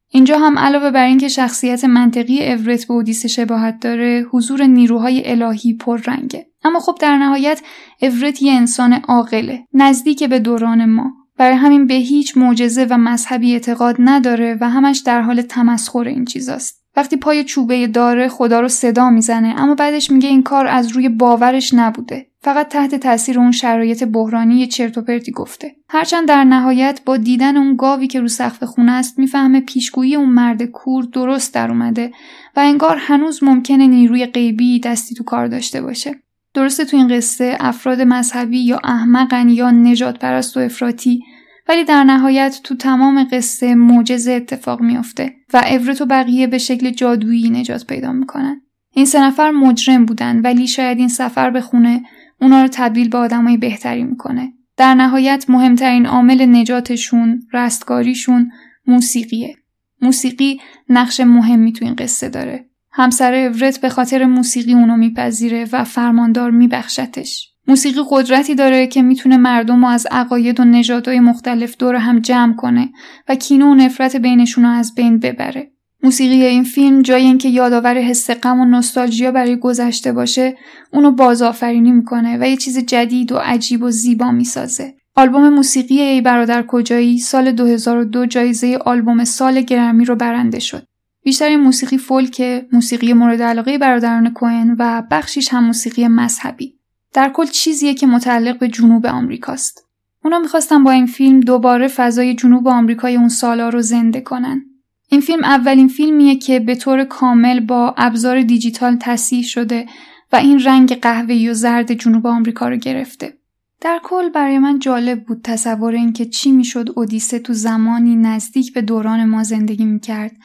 اینجا 0.08 0.38
هم 0.38 0.58
علاوه 0.58 0.90
بر 0.90 1.04
اینکه 1.04 1.28
شخصیت 1.28 1.84
منطقی 1.84 2.52
اورت 2.52 2.86
به 2.86 2.94
اودیسه 2.94 3.28
شباهت 3.28 3.80
داره 3.80 4.26
حضور 4.30 4.62
نیروهای 4.62 5.30
الهی 5.30 5.74
پررنگه. 5.74 6.46
اما 6.64 6.80
خب 6.80 6.98
در 7.00 7.16
نهایت 7.16 7.62
اورت 8.02 8.42
یه 8.42 8.52
انسان 8.52 8.92
عاقله 8.92 9.66
نزدیک 9.74 10.24
به 10.24 10.38
دوران 10.38 10.84
ما. 10.84 11.12
برای 11.36 11.56
همین 11.56 11.86
به 11.86 11.94
هیچ 11.94 12.36
معجزه 12.36 12.86
و 12.90 12.98
مذهبی 12.98 13.52
اعتقاد 13.52 13.96
نداره 13.98 14.58
و 14.60 14.70
همش 14.70 14.98
در 14.98 15.20
حال 15.20 15.42
تمسخر 15.42 16.08
این 16.08 16.24
چیزاست. 16.24 16.84
وقتی 16.96 17.16
پای 17.16 17.44
چوبه 17.44 17.86
داره 17.86 18.28
خدا 18.28 18.60
رو 18.60 18.68
صدا 18.68 19.10
می‌زنه 19.10 19.60
اما 19.60 19.74
بعدش 19.74 20.10
میگه 20.10 20.28
این 20.28 20.42
کار 20.42 20.66
از 20.66 20.88
روی 20.88 21.08
باورش 21.08 21.74
نبوده. 21.74 22.31
فقط 22.44 22.68
تحت 22.68 22.94
تاثیر 22.94 23.38
اون 23.38 23.52
شرایط 23.52 24.04
بحرانی 24.04 24.66
چرت 24.66 24.98
و 24.98 25.02
پرتی 25.02 25.32
گفته. 25.32 25.76
هرچند 25.88 26.28
در 26.28 26.44
نهایت 26.44 27.00
با 27.04 27.16
دیدن 27.16 27.56
اون 27.56 27.76
گاوی 27.76 28.06
که 28.06 28.20
رو 28.20 28.28
سقف 28.28 28.64
خونه 28.64 28.92
است 28.92 29.18
می‌فهمه 29.18 29.60
پیشگویی 29.60 30.16
اون 30.16 30.28
مرد 30.28 30.62
کور 30.62 31.04
درست 31.04 31.54
در 31.54 31.70
اومده 31.70 32.10
و 32.56 32.60
انگار 32.60 32.96
هنوز 33.00 33.44
ممکنه 33.44 33.86
نیروی 33.86 34.26
غیبی 34.26 34.80
دستی 34.80 35.14
تو 35.14 35.24
کار 35.24 35.46
داشته 35.46 35.82
باشه. 35.82 36.14
درسته 36.54 36.84
تو 36.84 36.96
این 36.96 37.08
قصه 37.08 37.56
افراد 37.60 38.00
مذهبی 38.00 38.58
یا 38.58 38.80
احمقن 38.84 39.48
یا 39.48 39.70
نجات 39.70 40.18
پرست 40.18 40.56
و 40.56 40.60
افراطی 40.60 41.22
ولی 41.68 41.84
در 41.84 42.04
نهایت 42.04 42.60
تو 42.64 42.76
تمام 42.76 43.28
قصه 43.32 43.74
معجزه 43.74 44.32
اتفاق 44.32 44.80
میافته 44.80 45.34
و 45.54 45.62
اورت 45.70 46.00
و 46.00 46.06
بقیه 46.06 46.46
به 46.46 46.58
شکل 46.58 46.90
جادویی 46.90 47.50
نجات 47.50 47.86
پیدا 47.86 48.12
می‌کنن. 48.12 48.62
این 48.94 49.06
سه 49.06 49.22
نفر 49.22 49.50
مجرم 49.50 50.04
بودن 50.04 50.40
ولی 50.40 50.66
شاید 50.66 50.98
این 50.98 51.08
سفر 51.08 51.50
به 51.50 51.60
خونه 51.60 52.02
اونا 52.42 52.62
رو 52.62 52.68
تبدیل 52.72 53.08
به 53.08 53.18
آدمای 53.18 53.56
بهتری 53.56 54.04
می‌کنه. 54.04 54.52
در 54.76 54.94
نهایت 54.94 55.44
مهمترین 55.48 56.06
عامل 56.06 56.56
نجاتشون 56.56 57.42
رستگاریشون 57.52 58.50
موسیقیه. 58.86 59.56
موسیقی 60.00 60.60
نقش 60.88 61.20
مهمی 61.20 61.72
تو 61.72 61.84
این 61.84 61.94
قصه 61.94 62.28
داره. 62.28 62.64
همسر 62.92 63.34
اورت 63.34 63.80
به 63.80 63.88
خاطر 63.88 64.24
موسیقی 64.24 64.74
اونو 64.74 64.96
میپذیره 64.96 65.66
و 65.72 65.84
فرماندار 65.84 66.50
میبخشتش. 66.50 67.48
موسیقی 67.68 68.00
قدرتی 68.10 68.54
داره 68.54 68.86
که 68.86 69.02
می‌تونه 69.02 69.36
مردم 69.36 69.84
رو 69.84 69.90
از 69.90 70.06
عقاید 70.10 70.60
و 70.60 70.64
نژادهای 70.64 71.20
مختلف 71.20 71.76
دور 71.76 71.94
هم 71.94 72.18
جمع 72.18 72.54
کنه 72.54 72.92
و 73.28 73.34
کینه 73.34 73.64
و 73.64 73.74
نفرت 73.74 74.16
بینشون 74.16 74.64
رو 74.64 74.70
از 74.70 74.94
بین 74.94 75.18
ببره. 75.18 75.71
موسیقی 76.02 76.42
این 76.42 76.64
فیلم 76.64 77.02
جای 77.02 77.22
اینکه 77.22 77.48
یادآور 77.48 77.98
حس 77.98 78.30
غم 78.30 78.60
و 78.60 78.64
نوستالژیا 78.64 79.32
برای 79.32 79.56
گذشته 79.56 80.12
باشه 80.12 80.56
اونو 80.92 81.10
بازآفرینی 81.10 81.92
می‌کنه 81.92 82.38
و 82.40 82.48
یه 82.48 82.56
چیز 82.56 82.78
جدید 82.78 83.32
و 83.32 83.36
عجیب 83.36 83.82
و 83.82 83.90
زیبا 83.90 84.30
می‌سازه 84.30 84.94
آلبوم 85.16 85.48
موسیقی 85.48 86.00
ای 86.00 86.20
برادر 86.20 86.62
کجایی 86.62 87.18
سال 87.18 87.52
2002 87.52 88.26
جایزه 88.26 88.78
آلبوم 88.84 89.24
سال 89.24 89.60
گرمی 89.60 90.04
رو 90.04 90.16
برنده 90.16 90.58
شد 90.58 90.86
بیشتر 91.24 91.56
موسیقی 91.56 91.98
فولک 91.98 92.66
موسیقی 92.72 93.12
مورد 93.12 93.42
علاقه 93.42 93.78
برادران 93.78 94.32
کوین 94.32 94.76
و 94.78 95.02
بخشیش 95.10 95.48
هم 95.48 95.64
موسیقی 95.64 96.08
مذهبی 96.08 96.74
در 97.12 97.28
کل 97.28 97.46
چیزیه 97.46 97.94
که 97.94 98.06
متعلق 98.06 98.58
به 98.58 98.68
جنوب 98.68 99.06
آمریکاست. 99.06 99.86
اونا 100.24 100.38
می‌خواستن 100.38 100.84
با 100.84 100.90
این 100.90 101.06
فیلم 101.06 101.40
دوباره 101.40 101.88
فضای 101.88 102.34
جنوب 102.34 102.68
آمریکای 102.68 103.16
اون 103.16 103.28
سالا 103.28 103.68
رو 103.68 103.80
زنده 103.80 104.20
کنن. 104.20 104.71
این 105.12 105.20
فیلم 105.20 105.44
اولین 105.44 105.88
فیلمیه 105.88 106.36
که 106.36 106.60
به 106.60 106.74
طور 106.74 107.04
کامل 107.04 107.60
با 107.60 107.94
ابزار 107.96 108.42
دیجیتال 108.42 108.96
تصحیح 109.00 109.42
شده 109.42 109.86
و 110.32 110.36
این 110.36 110.60
رنگ 110.64 110.94
قهوه‌ای 110.94 111.48
و 111.48 111.54
زرد 111.54 111.92
جنوب 111.92 112.26
آمریکا 112.26 112.68
رو 112.68 112.76
گرفته. 112.76 113.38
در 113.80 114.00
کل 114.02 114.28
برای 114.28 114.58
من 114.58 114.78
جالب 114.78 115.24
بود 115.24 115.40
تصور 115.44 115.94
اینکه 115.94 116.24
چی 116.24 116.52
می‌شد 116.52 116.88
اودیسه 116.96 117.38
تو 117.38 117.52
زمانی 117.52 118.16
نزدیک 118.16 118.74
به 118.74 118.82
دوران 118.82 119.24
ما 119.24 119.42
زندگی 119.42 119.84
می‌کرد. 119.84 120.36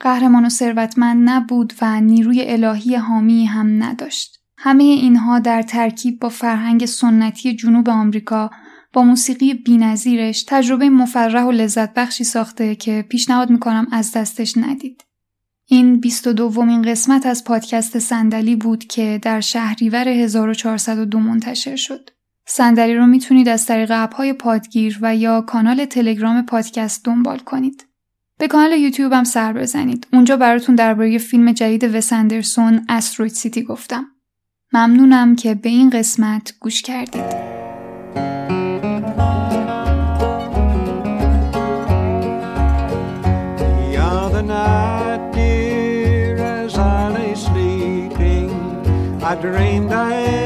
قهرمان 0.00 0.44
و 0.44 0.48
ثروتمند 0.48 1.28
نبود 1.28 1.72
و 1.82 2.00
نیروی 2.00 2.42
الهی 2.46 2.94
حامی 2.94 3.44
هم 3.44 3.82
نداشت. 3.82 4.40
همه 4.58 4.84
اینها 4.84 5.38
در 5.38 5.62
ترکیب 5.62 6.20
با 6.20 6.28
فرهنگ 6.28 6.86
سنتی 6.86 7.56
جنوب 7.56 7.88
آمریکا 7.88 8.50
با 8.96 9.02
موسیقی 9.02 9.54
بینظیرش 9.54 10.44
تجربه 10.48 10.90
مفرح 10.90 11.44
و 11.44 11.50
لذت 11.50 11.94
بخشی 11.94 12.24
ساخته 12.24 12.74
که 12.74 13.04
پیشنهاد 13.08 13.50
می‌کنم 13.50 13.86
از 13.92 14.12
دستش 14.12 14.56
ندید. 14.56 15.04
این 15.66 16.00
22 16.00 16.32
دومین 16.32 16.82
قسمت 16.82 17.26
از 17.26 17.44
پادکست 17.44 17.98
صندلی 17.98 18.56
بود 18.56 18.84
که 18.84 19.20
در 19.22 19.40
شهریور 19.40 20.08
1402 20.08 21.20
منتشر 21.20 21.76
شد. 21.76 22.10
صندلی 22.46 22.94
رو 22.94 23.06
می‌تونید 23.06 23.48
از 23.48 23.66
طریق 23.66 23.90
اپهای 23.94 24.32
پادگیر 24.32 24.98
و 25.02 25.16
یا 25.16 25.40
کانال 25.40 25.84
تلگرام 25.84 26.42
پادکست 26.42 27.04
دنبال 27.04 27.38
کنید. 27.38 27.86
به 28.38 28.48
کانال 28.48 28.72
یوتیوب 28.72 29.12
هم 29.12 29.24
سر 29.24 29.52
بزنید. 29.52 30.06
اونجا 30.12 30.36
براتون 30.36 30.74
درباره 30.74 31.18
فیلم 31.18 31.52
جدید 31.52 31.94
وسندرسون 31.94 32.84
استروید 32.88 33.32
سیتی 33.32 33.62
گفتم. 33.62 34.06
ممنونم 34.72 35.36
که 35.36 35.54
به 35.54 35.68
این 35.68 35.90
قسمت 35.90 36.54
گوش 36.60 36.82
کردید. 36.82 37.56
the 44.36 44.42
night, 44.42 45.32
dear, 45.32 46.36
as 46.36 46.76
I 46.76 47.08
lay 47.08 47.34
sleeping, 47.34 48.50
I 49.22 49.34
dreamed 49.34 49.88
I. 49.88 50.45